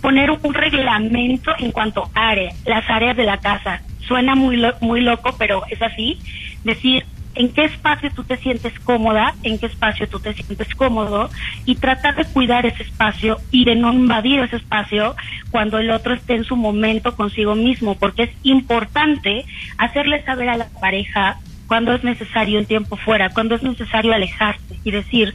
[0.00, 3.82] poner un reglamento en cuanto a área, las áreas de la casa.
[4.06, 6.18] Suena muy lo- muy loco, pero es así.
[6.64, 7.04] Decir
[7.34, 11.28] en qué espacio tú te sientes cómoda, en qué espacio tú te sientes cómodo
[11.66, 15.14] y tratar de cuidar ese espacio y de no invadir ese espacio
[15.50, 19.44] cuando el otro esté en su momento consigo mismo, porque es importante
[19.76, 21.36] hacerle saber a la pareja
[21.66, 25.32] cuando es necesario un tiempo fuera, cuando es necesario alejarse y decir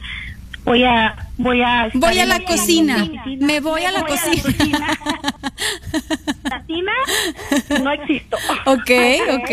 [0.66, 3.06] voy a voy a Voy a la cocina,
[3.38, 4.98] me voy a la cocina.
[6.50, 6.92] cocina
[7.82, 8.36] no existo.
[8.66, 8.90] Ok,
[9.38, 9.50] ok.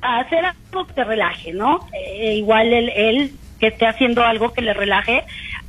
[0.00, 1.86] Hacer algo que te relaje, ¿no?
[1.92, 5.24] Eh, igual él, él que esté haciendo algo que le relaje,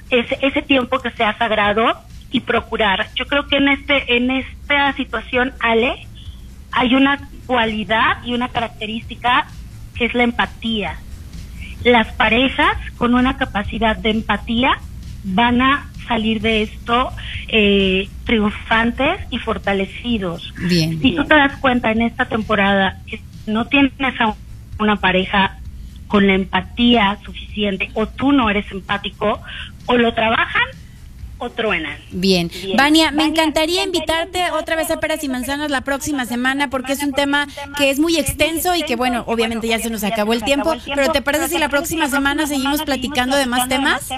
[0.09, 1.93] ese, ese tiempo que sea sagrado
[2.31, 3.07] y procurar.
[3.15, 6.05] Yo creo que en este en esta situación, Ale,
[6.71, 9.47] hay una cualidad y una característica
[9.95, 10.99] que es la empatía.
[11.83, 14.79] Las parejas con una capacidad de empatía
[15.23, 17.11] van a salir de esto
[17.47, 20.53] eh, triunfantes y fortalecidos.
[20.67, 21.01] Bien.
[21.01, 24.35] Si tú te das cuenta en esta temporada que no tienes a
[24.79, 25.57] una pareja
[26.07, 29.41] con la empatía suficiente o tú no eres empático,
[29.85, 30.63] o lo trabajan
[31.37, 31.97] o truenan.
[32.11, 32.49] Bien.
[32.49, 32.77] Bien.
[32.77, 37.03] Vania, me encantaría invitarte otra vez a Peras y Manzanas la próxima semana porque es
[37.03, 37.47] un tema
[37.77, 41.11] que es muy extenso y que, bueno, obviamente ya se nos acabó el tiempo, pero
[41.11, 44.09] ¿te parece si la próxima semana seguimos platicando de más temas?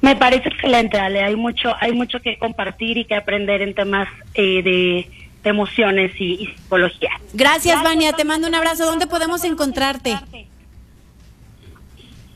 [0.00, 1.24] Me parece excelente, Ale.
[1.24, 5.10] Hay mucho, hay mucho que compartir y que aprender en temas eh, de,
[5.42, 7.10] de emociones y, y psicología.
[7.32, 8.12] Gracias, Vania.
[8.12, 8.86] Te mando un abrazo.
[8.86, 10.16] ¿Dónde podemos encontrarte?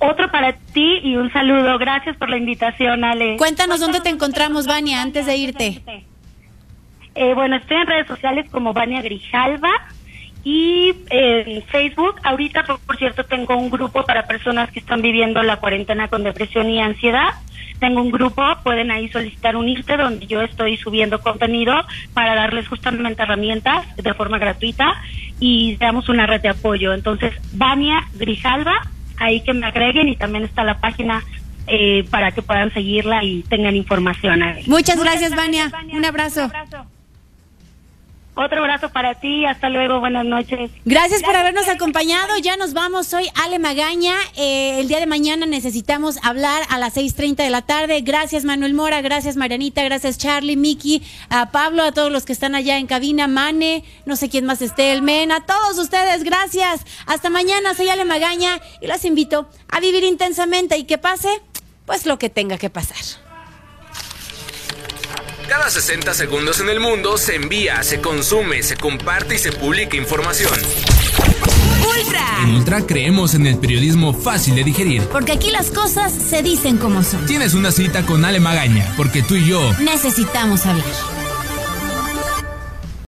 [0.02, 1.78] Otro para ti y un saludo.
[1.78, 3.36] Gracias por la invitación, Ale.
[3.36, 5.82] Cuéntanos dónde te encontramos, Vania, antes de irte.
[7.14, 9.70] Eh, bueno, estoy en redes sociales como Vania Grijalva
[10.42, 12.16] y en Facebook.
[12.24, 16.24] Ahorita, por, por cierto, tengo un grupo para personas que están viviendo la cuarentena con
[16.24, 17.34] depresión y ansiedad.
[17.78, 21.74] Tengo un grupo, pueden ahí solicitar unirse, donde yo estoy subiendo contenido
[22.12, 25.00] para darles justamente herramientas de forma gratuita
[25.38, 26.92] y damos una red de apoyo.
[26.92, 28.82] Entonces, Vania Grijalva,
[29.22, 31.22] ahí que me agreguen y también está la página
[31.66, 34.42] eh, para que puedan seguirla y tengan información.
[34.42, 34.64] ahí.
[34.66, 35.70] Muchas gracias, Vania.
[35.92, 36.50] Un abrazo.
[38.34, 40.70] Otro abrazo para ti, hasta luego, buenas noches.
[40.86, 42.38] Gracias por habernos acompañado.
[42.38, 43.06] Ya nos vamos.
[43.06, 44.14] Soy Ale Magaña.
[44.38, 48.00] Eh, el día de mañana necesitamos hablar a las 6:30 de la tarde.
[48.00, 49.02] Gracias, Manuel Mora.
[49.02, 49.84] Gracias, Marianita.
[49.84, 54.16] Gracias, Charlie, Miki, a Pablo, a todos los que están allá en cabina, Mane, no
[54.16, 56.24] sé quién más esté, el Men, a todos ustedes.
[56.24, 56.86] Gracias.
[57.04, 57.74] Hasta mañana.
[57.74, 61.28] Soy Ale Magaña y los invito a vivir intensamente y que pase,
[61.84, 63.21] pues lo que tenga que pasar.
[65.52, 69.98] Cada 60 segundos en el mundo se envía, se consume, se comparte y se publica
[69.98, 70.50] información.
[71.86, 72.38] ¡Ultra!
[72.42, 75.02] En Ultra creemos en el periodismo fácil de digerir.
[75.08, 77.26] Porque aquí las cosas se dicen como son.
[77.26, 81.21] Tienes una cita con Ale Magaña, porque tú y yo Necesitamos hablar.